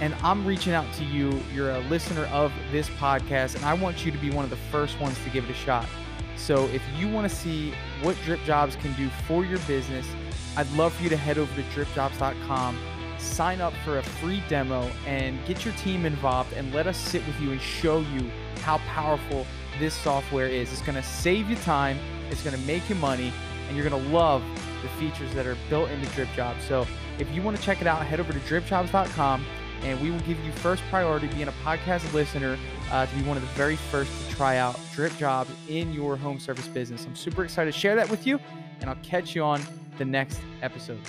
[0.00, 1.40] and I'm reaching out to you.
[1.54, 4.56] You're a listener of this podcast, and I want you to be one of the
[4.56, 5.86] first ones to give it a shot.
[6.36, 7.72] So if you want to see
[8.02, 10.06] what Drip Jobs can do for your business,
[10.56, 12.78] I'd love for you to head over to dripjobs.com,
[13.18, 17.24] sign up for a free demo, and get your team involved and let us sit
[17.26, 18.30] with you and show you
[18.62, 19.46] how powerful
[19.78, 20.72] this software is.
[20.72, 21.98] It's going to save you time,
[22.30, 23.32] it's going to make you money,
[23.68, 24.42] and you're going to love
[24.82, 26.64] the features that are built into Drip Jobs.
[26.64, 26.86] So
[27.18, 29.44] if you want to check it out, head over to dripjobs.com
[29.82, 32.58] and we will give you first priority being a podcast listener
[32.90, 36.16] uh, to be one of the very first to try out drip jobs in your
[36.16, 37.06] home service business.
[37.06, 38.38] I'm super excited to share that with you
[38.80, 39.62] and i'll catch you on
[39.98, 41.00] the next episode